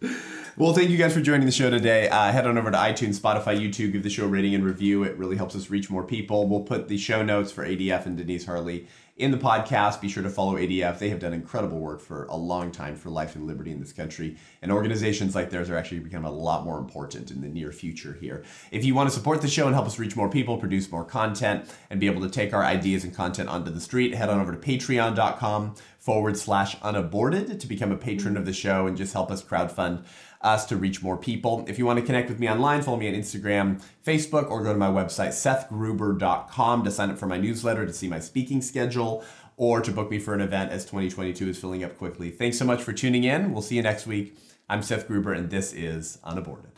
Well, 0.60 0.74
thank 0.74 0.90
you 0.90 0.98
guys 0.98 1.14
for 1.14 1.22
joining 1.22 1.46
the 1.46 1.52
show 1.52 1.70
today. 1.70 2.10
Uh, 2.10 2.32
head 2.32 2.48
on 2.48 2.58
over 2.58 2.72
to 2.72 2.78
iTunes, 2.78 3.20
Spotify, 3.20 3.62
YouTube, 3.62 3.92
give 3.92 4.02
the 4.02 4.10
show 4.10 4.26
a 4.26 4.28
rating 4.28 4.56
and 4.56 4.66
review. 4.66 5.04
It 5.04 5.16
really 5.16 5.36
helps 5.36 5.56
us 5.56 5.70
reach 5.70 5.92
more 5.92 6.04
people. 6.04 6.48
We'll 6.48 6.62
put 6.62 6.88
the 6.88 6.98
show 6.98 7.22
notes 7.22 7.52
for 7.52 7.64
ADF 7.64 8.08
and 8.08 8.18
Denise 8.18 8.48
Harle 8.48 8.88
in 9.18 9.30
the 9.30 9.38
podcast. 9.38 10.02
Be 10.02 10.10
sure 10.10 10.24
to 10.24 10.32
follow 10.32 10.56
ADF. 10.56 10.98
They 10.98 11.10
have 11.10 11.20
done 11.20 11.34
incredible 11.34 11.78
work 11.78 12.02
for 12.02 12.26
a 12.26 12.36
long 12.36 12.72
time 12.72 12.96
for 12.96 13.12
life 13.12 13.36
and 13.36 13.46
liberty 13.46 13.70
in 13.70 13.80
this 13.80 13.94
country. 13.94 14.36
And 14.64 14.72
organizations 14.72 15.36
like 15.36 15.52
theirs 15.52 15.70
are 15.70 15.78
actually 15.78 16.00
becoming 16.00 16.28
a 16.28 16.34
lot 16.34 16.66
more 16.66 16.80
important 16.80 17.30
in 17.30 17.42
the 17.42 17.50
near 17.50 17.72
future 17.72 18.18
here. 18.20 18.44
If 18.72 18.84
you 18.84 18.96
want 18.96 19.10
to 19.10 19.16
support 19.16 19.44
the 19.44 19.48
show 19.48 19.68
and 19.68 19.76
help 19.76 19.86
us 19.86 20.00
reach 20.00 20.16
more 20.16 20.30
people, 20.30 20.58
produce 20.58 20.92
more 20.92 21.06
content, 21.06 21.72
and 21.92 22.00
be 22.00 22.08
able 22.08 22.22
to 22.22 22.30
take 22.30 22.54
our 22.54 22.64
ideas 22.64 23.04
and 23.04 23.16
content 23.16 23.48
onto 23.48 23.70
the 23.70 23.82
street, 23.82 24.16
head 24.16 24.30
on 24.30 24.40
over 24.40 24.54
to 24.54 24.58
patreon.com 24.58 25.76
forward 26.00 26.38
slash 26.38 26.78
unaborted 26.82 27.60
to 27.60 27.68
become 27.68 27.92
a 27.92 27.98
patron 27.98 28.38
of 28.38 28.46
the 28.46 28.54
show 28.54 28.88
and 28.88 28.96
just 28.98 29.14
help 29.14 29.30
us 29.30 29.44
crowdfund 29.44 30.04
us 30.42 30.66
to 30.68 30.78
reach 30.78 31.02
more 31.02 31.18
people. 31.18 31.66
If 31.68 31.80
you 31.80 31.86
want 31.86 32.00
to 32.00 32.06
connect 32.06 32.30
with 32.30 32.40
me 32.40 32.50
online, 32.50 32.82
follow 32.82 32.98
me 32.98 33.08
on 33.08 33.14
Instagram, 33.14 33.82
Facebook, 34.06 34.50
or 34.50 34.64
go 34.64 34.74
to 34.74 34.80
my 34.80 34.90
website, 34.90 35.30
sethgruber.com 35.30 36.84
to 36.84 36.92
sign 36.92 37.10
up 37.10 37.18
for 37.18 37.26
my 37.26 37.38
newsletter 37.38 37.86
to 37.86 37.94
see 37.94 38.08
my 38.08 38.20
speaking 38.20 38.62
schedule 38.62 39.24
or 39.58 39.82
to 39.82 39.92
book 39.92 40.12
me 40.12 40.20
for 40.20 40.34
an 40.34 40.42
event 40.42 40.72
as 40.72 40.86
2022 40.86 41.50
is 41.50 41.60
filling 41.60 41.84
up 41.84 41.98
quickly. 41.98 42.30
Thanks 42.30 42.58
so 42.58 42.66
much 42.66 42.82
for 42.82 42.94
tuning 42.94 43.24
in. 43.24 43.52
We'll 43.52 43.64
see 43.64 43.76
you 43.76 43.82
next 43.82 44.06
week. 44.06 44.38
I'm 44.70 44.84
Seth 44.84 45.08
Gruber, 45.08 45.34
and 45.34 45.50
this 45.50 45.74
is 45.74 46.20
Unaborted. 46.24 46.72